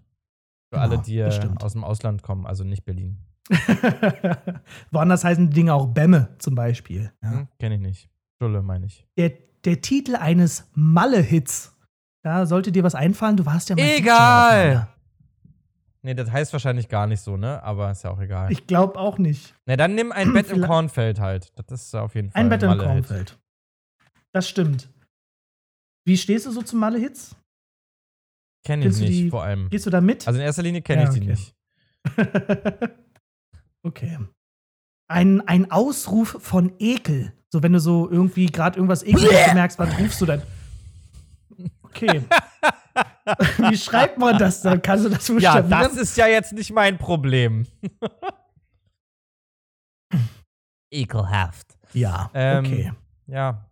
Für 0.73 0.79
Genau, 0.79 0.93
alle, 0.95 1.03
die 1.03 1.31
stimmt. 1.31 1.63
aus 1.63 1.73
dem 1.73 1.83
Ausland 1.83 2.23
kommen, 2.23 2.47
also 2.47 2.63
nicht 2.63 2.85
Berlin. 2.85 3.19
Woanders 4.91 5.23
heißen 5.23 5.49
die 5.49 5.53
Dinge 5.55 5.73
auch 5.73 5.87
Bämme 5.87 6.29
zum 6.39 6.55
Beispiel. 6.55 7.11
Ja. 7.23 7.31
Hm? 7.31 7.47
Kenne 7.59 7.75
ich 7.75 7.81
nicht. 7.81 8.09
Stulle 8.37 8.61
meine 8.61 8.85
ich. 8.87 9.05
Der, 9.17 9.31
der 9.63 9.81
Titel 9.81 10.15
eines 10.15 10.69
Malle-Hits. 10.73 11.71
Da 12.23 12.45
sollte 12.45 12.71
dir 12.71 12.83
was 12.83 12.95
einfallen. 12.95 13.37
Du 13.37 13.45
warst 13.45 13.69
ja 13.69 13.75
mal 13.75 13.83
Egal. 13.83 14.87
Nee, 16.01 16.13
das 16.15 16.31
heißt 16.31 16.53
wahrscheinlich 16.53 16.89
gar 16.89 17.07
nicht 17.07 17.21
so, 17.21 17.35
ne? 17.37 17.61
Aber 17.63 17.89
ist 17.91 18.03
ja 18.03 18.11
auch 18.11 18.19
egal. 18.19 18.51
Ich 18.51 18.67
glaube 18.67 18.99
auch 18.99 19.17
nicht. 19.17 19.55
Na, 19.65 19.75
dann 19.75 19.95
nimm 19.95 20.11
ein 20.11 20.33
Bett 20.33 20.49
im 20.51 20.61
Kornfeld 20.61 21.19
halt. 21.19 21.51
Das 21.55 21.81
ist 21.83 21.95
auf 21.95 22.13
jeden 22.15 22.29
Fall 22.31 22.41
Ein 22.41 22.49
Bett 22.49 22.61
im. 22.63 22.77
Kornfeld. 22.77 23.39
Das 24.31 24.47
stimmt. 24.49 24.89
Wie 26.05 26.17
stehst 26.17 26.45
du 26.45 26.51
so 26.51 26.61
zu 26.61 26.75
Malle-Hits? 26.75 27.35
Kenn 28.63 28.81
ich 28.81 28.97
nicht, 28.99 29.09
die- 29.09 29.29
vor 29.29 29.43
allem. 29.43 29.69
Gehst 29.69 29.85
du 29.85 29.89
da 29.89 30.01
mit? 30.01 30.27
Also 30.27 30.39
in 30.39 30.45
erster 30.45 30.63
Linie 30.63 30.81
kenne 30.81 31.03
Ja, 31.03 31.09
ich 31.09 31.19
die 31.19 31.21
okay. 31.21 31.29
nicht. 31.29 32.95
okay. 33.85 34.19
Ein, 35.07 35.41
ein 35.47 35.71
Ausruf 35.71 36.37
von 36.41 36.73
Ekel. 36.79 37.33
So, 37.51 37.63
wenn 37.63 37.73
du 37.73 37.79
so 37.79 38.09
irgendwie 38.09 38.47
gerade 38.47 38.77
irgendwas 38.77 39.03
Ekeliges 39.03 39.45
bemerkst, 39.47 39.79
was 39.79 39.97
rufst 39.99 40.21
du 40.21 40.25
dann? 40.25 40.41
Okay. 41.83 42.23
Wie 43.57 43.77
schreibt 43.77 44.17
man 44.17 44.37
das 44.37 44.61
dann? 44.61 44.81
Kannst 44.81 45.05
du 45.05 45.09
das 45.09 45.27
Ja, 45.27 45.61
das 45.61 45.95
ist 45.95 46.17
ja 46.17 46.27
jetzt 46.27 46.53
nicht 46.53 46.71
mein 46.71 46.97
Problem. 46.97 47.65
Ekelhaft. 50.91 51.77
Ja, 51.93 52.29
Ähm, 52.33 52.65
okay. 52.65 52.91
Ja. 53.27 53.69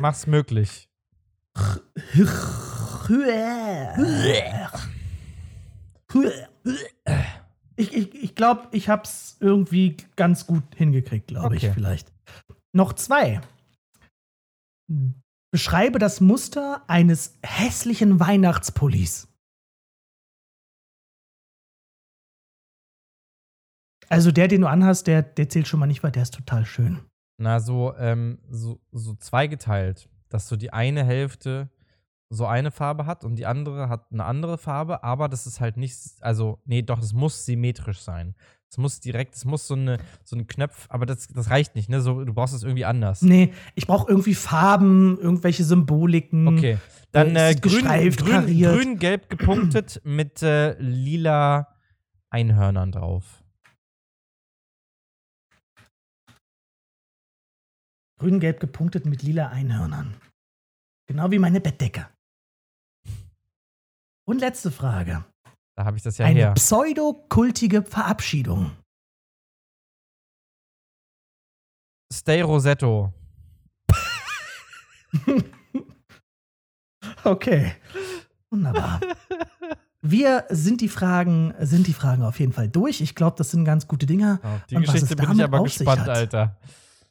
Mach's 0.00 0.26
möglich. 0.26 0.88
Ich, 7.76 7.92
ich, 7.92 8.14
ich 8.14 8.34
glaube, 8.34 8.68
ich 8.72 8.88
habe 8.88 9.02
es 9.02 9.36
irgendwie 9.40 9.96
ganz 10.16 10.46
gut 10.46 10.62
hingekriegt, 10.76 11.26
glaube 11.28 11.56
ich, 11.56 11.64
Okay. 11.64 11.72
vielleicht. 11.74 12.12
Noch 12.72 12.92
zwei. 12.92 13.40
Beschreibe 15.52 15.98
das 15.98 16.20
Muster 16.20 16.82
eines 16.88 17.38
hässlichen 17.42 18.20
Weihnachtspullis. 18.20 19.28
Also 24.08 24.30
der, 24.30 24.48
den 24.48 24.60
du 24.60 24.68
anhast, 24.68 25.06
der, 25.06 25.22
der 25.22 25.48
zählt 25.48 25.66
schon 25.66 25.80
mal 25.80 25.86
nicht, 25.86 26.02
weil 26.02 26.12
der 26.12 26.22
ist 26.22 26.34
total 26.34 26.66
schön. 26.66 27.00
Na, 27.40 27.58
so, 27.58 27.94
ähm, 27.96 28.38
so, 28.48 28.80
so 28.92 29.14
zweigeteilt, 29.14 30.08
dass 30.28 30.48
so 30.48 30.56
die 30.56 30.72
eine 30.72 31.04
Hälfte 31.04 31.70
so 32.34 32.46
eine 32.46 32.70
Farbe 32.70 33.06
hat 33.06 33.24
und 33.24 33.36
die 33.36 33.46
andere 33.46 33.88
hat 33.88 34.06
eine 34.12 34.24
andere 34.24 34.58
Farbe, 34.58 35.02
aber 35.02 35.28
das 35.28 35.46
ist 35.46 35.60
halt 35.60 35.76
nicht, 35.76 35.96
also, 36.20 36.60
nee, 36.64 36.82
doch, 36.82 37.00
es 37.00 37.12
muss 37.12 37.44
symmetrisch 37.46 38.00
sein. 38.00 38.34
Es 38.70 38.78
muss 38.78 38.98
direkt, 38.98 39.36
es 39.36 39.44
muss 39.44 39.68
so 39.68 39.74
eine, 39.74 39.98
so 40.24 40.34
ein 40.34 40.48
Knopf, 40.48 40.86
aber 40.88 41.06
das, 41.06 41.28
das 41.28 41.48
reicht 41.48 41.76
nicht, 41.76 41.88
ne? 41.88 42.00
So, 42.00 42.24
du 42.24 42.34
brauchst 42.34 42.54
es 42.54 42.64
irgendwie 42.64 42.84
anders. 42.84 43.22
Nee, 43.22 43.52
ich 43.76 43.86
brauche 43.86 44.08
irgendwie 44.10 44.34
Farben, 44.34 45.16
irgendwelche 45.20 45.62
Symboliken. 45.62 46.48
Okay. 46.48 46.78
Dann 47.12 47.36
Äh, 47.36 47.54
grün, 47.54 47.84
grün, 47.84 48.46
grün, 48.46 48.98
gelb 48.98 49.30
gepunktet 49.30 50.00
mit 50.04 50.42
äh, 50.42 50.76
lila 50.80 51.68
Einhörnern 52.30 52.90
drauf. 52.90 53.44
Grün-gelb 58.18 58.58
gepunktet 58.58 59.06
mit 59.06 59.22
lila 59.22 59.48
Einhörnern. 59.48 60.16
Genau 61.06 61.30
wie 61.30 61.38
meine 61.38 61.60
Bettdecke. 61.60 62.08
Und 64.26 64.40
letzte 64.40 64.70
Frage. 64.70 65.24
Da 65.76 65.84
habe 65.84 65.96
ich 65.96 66.02
das 66.02 66.18
ja 66.18 66.26
Eine 66.26 66.38
her. 66.40 66.52
pseudokultige 66.54 67.82
Verabschiedung. 67.82 68.70
Stay 72.12 72.42
Rosetto. 72.42 73.12
Okay. 77.24 77.72
Wunderbar. 78.50 79.00
Wir 80.02 80.44
sind 80.50 80.80
die 80.82 80.88
Fragen, 80.88 81.54
sind 81.60 81.86
die 81.86 81.94
Fragen 81.94 82.22
auf 82.22 82.38
jeden 82.38 82.52
Fall 82.52 82.68
durch. 82.68 83.00
Ich 83.00 83.14
glaube, 83.14 83.36
das 83.38 83.50
sind 83.50 83.64
ganz 83.64 83.88
gute 83.88 84.04
Dinge. 84.06 84.40
Auf 84.42 84.66
die 84.66 84.76
Und 84.76 84.82
Geschichte 84.84 85.14
es 85.14 85.16
bin 85.16 85.32
ich 85.32 85.42
aber 85.42 85.62
gespannt, 85.62 86.02
hat. 86.02 86.08
Alter. 86.10 86.58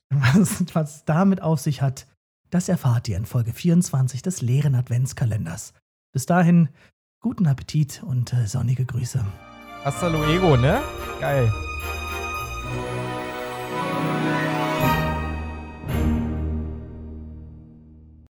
Was, 0.09 0.63
was 0.75 0.95
es 0.97 1.05
damit 1.05 1.41
auf 1.41 1.59
sich 1.59 1.81
hat, 1.81 2.05
das 2.51 2.69
erfahrt 2.69 3.07
ihr 3.07 3.17
in 3.17 3.25
Folge 3.25 3.51
24 3.51 4.21
des 4.21 4.41
leeren 4.41 4.75
Adventskalenders. 4.75 5.73
Bis 6.11 6.27
dahin, 6.27 6.69
guten 7.23 7.47
Appetit 7.47 8.03
und 8.05 8.33
äh, 8.33 8.45
sonnige 8.45 8.85
Grüße. 8.85 9.25
Hasta 9.83 10.07
luego, 10.09 10.57
ne? 10.57 10.81
Geil. 11.21 11.51